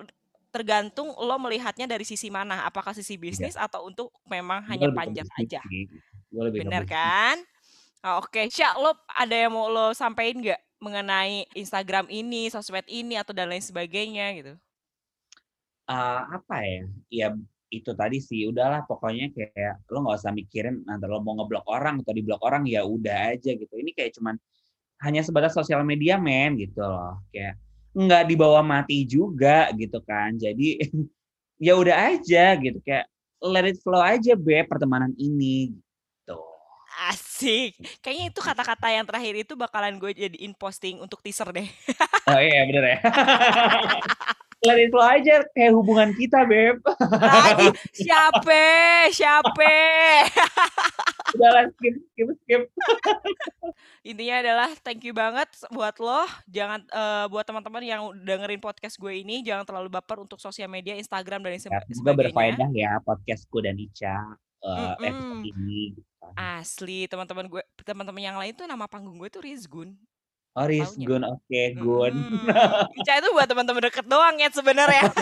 tergantung 0.51 1.13
lo 1.15 1.37
melihatnya 1.39 1.87
dari 1.87 2.03
sisi 2.03 2.27
mana, 2.27 2.67
apakah 2.67 2.91
sisi 2.91 3.15
iya. 3.15 3.23
bisnis 3.23 3.55
ya. 3.55 3.71
atau 3.71 3.87
untuk 3.87 4.11
memang 4.27 4.67
hanya 4.67 4.91
panjang 4.91 5.29
aja. 5.39 5.63
Bener 6.33 6.83
kan? 6.89 7.39
Oh, 8.07 8.23
Oke, 8.23 8.39
okay. 8.39 8.47
Syak, 8.47 8.79
lo 8.79 8.95
ada 9.11 9.35
yang 9.35 9.51
mau 9.51 9.67
lo 9.67 9.91
sampaikan 9.91 10.39
nggak 10.39 10.63
mengenai 10.79 11.43
Instagram 11.59 12.07
ini, 12.07 12.47
sosmed 12.47 12.87
ini 12.87 13.19
atau 13.19 13.35
dan 13.35 13.51
lain 13.51 13.59
sebagainya 13.59 14.31
gitu? 14.39 14.55
Uh, 15.91 16.23
apa 16.39 16.63
ya? 16.63 16.83
Ya 17.11 17.29
itu 17.75 17.91
tadi 17.99 18.23
sih 18.23 18.47
udahlah 18.47 18.87
pokoknya 18.87 19.35
kayak 19.35 19.83
lo 19.91 20.07
nggak 20.07 20.23
usah 20.23 20.31
mikirin 20.31 20.87
nanti 20.87 21.11
lo 21.11 21.19
mau 21.19 21.35
ngeblok 21.35 21.67
orang 21.67 21.99
atau 21.99 22.15
diblok 22.15 22.39
orang 22.47 22.63
ya 22.63 22.87
udah 22.87 23.35
aja 23.35 23.59
gitu 23.59 23.75
ini 23.75 23.91
kayak 23.91 24.15
cuman 24.15 24.39
hanya 25.03 25.21
sebatas 25.27 25.53
sosial 25.53 25.83
media 25.83 26.15
men 26.15 26.55
gitu 26.57 26.79
loh 26.79 27.19
kayak 27.35 27.59
nggak 27.91 28.23
dibawa 28.31 28.63
mati 28.63 29.03
juga 29.03 29.75
gitu 29.75 29.99
kan 30.07 30.39
jadi 30.39 30.79
ya 31.67 31.75
udah 31.75 31.97
aja 32.15 32.55
gitu 32.55 32.79
kayak 32.87 33.11
let 33.43 33.67
it 33.67 33.83
flow 33.83 34.01
aja 34.01 34.39
be 34.39 34.63
pertemanan 34.63 35.11
ini 35.19 35.75
asik. 37.13 37.77
Kayaknya 38.01 38.25
itu 38.33 38.41
kata-kata 38.41 38.87
yang 38.89 39.05
terakhir 39.05 39.35
itu 39.37 39.53
bakalan 39.53 40.01
gue 40.01 40.13
jadiin 40.17 40.57
posting 40.57 41.01
untuk 41.01 41.21
teaser 41.21 41.49
deh. 41.53 41.69
Oh 42.27 42.43
iya 42.43 42.67
bener 42.67 42.83
ya. 42.83 42.99
Let 44.67 44.83
it 44.83 44.91
flow 44.91 45.07
aja 45.07 45.47
kayak 45.55 45.79
hubungan 45.79 46.11
kita 46.11 46.43
beb. 46.43 46.83
Siapa? 48.03 48.63
Siapa? 49.15 49.75
Udahlah 51.39 51.71
skip 51.71 51.95
skip 51.95 52.29
skip. 52.43 52.63
Intinya 54.03 54.43
adalah 54.43 54.71
thank 54.83 55.07
you 55.07 55.15
banget 55.15 55.47
buat 55.71 55.95
lo. 56.03 56.27
Jangan 56.51 56.83
uh, 56.91 57.31
buat 57.31 57.47
teman-teman 57.47 57.87
yang 57.87 58.11
dengerin 58.27 58.59
podcast 58.59 58.99
gue 58.99 59.15
ini 59.15 59.47
jangan 59.47 59.63
terlalu 59.63 59.87
baper 59.87 60.27
untuk 60.27 60.43
sosial 60.43 60.67
media, 60.67 60.99
Instagram 60.99 61.47
dan 61.47 61.63
ya, 61.63 61.79
semoga 61.87 62.27
berfaedah 62.27 62.71
ya 62.75 62.99
podcastku 63.07 63.63
dan 63.63 63.79
Ica 63.79 64.35
Uh, 64.65 64.97
mm 64.99 65.47
-mm. 65.47 65.89
Asli 66.35 67.07
teman-teman 67.07 67.47
gue 67.47 67.63
teman-teman 67.87 68.23
yang 68.23 68.37
lain 68.37 68.53
tuh 68.57 68.67
nama 68.67 68.91
panggung 68.91 69.21
gue 69.21 69.31
tuh 69.31 69.45
Rizgun. 69.45 69.95
Oh 70.57 70.65
Rizgun, 70.65 71.21
oke 71.21 71.63
Gun. 71.77 72.15
Mhm, 72.17 72.49
Ica 73.05 73.21
itu 73.21 73.29
buat 73.37 73.45
teman-teman 73.45 73.93
deket 73.93 74.09
doang 74.09 74.41
ya 74.41 74.49
sebenarnya. 74.49 75.05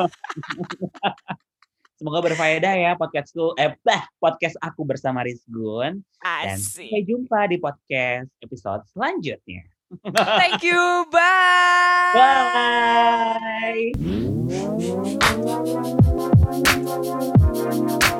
Semoga 1.99 2.27
berfaedah 2.27 2.75
ya 2.75 2.91
podcastku 2.95 3.55
eh 3.59 3.75
bah, 3.83 4.07
podcast 4.23 4.55
aku 4.63 4.87
bersama 4.87 5.27
Rizgun 5.27 6.07
dan 6.23 6.59
sampai 6.59 7.03
jumpa 7.07 7.51
di 7.51 7.59
podcast 7.59 8.31
episode 8.43 8.83
selanjutnya. 8.95 9.63
Thank 10.15 10.63
you, 10.63 10.79
bye. 11.15 12.15
Bye. 17.95 18.11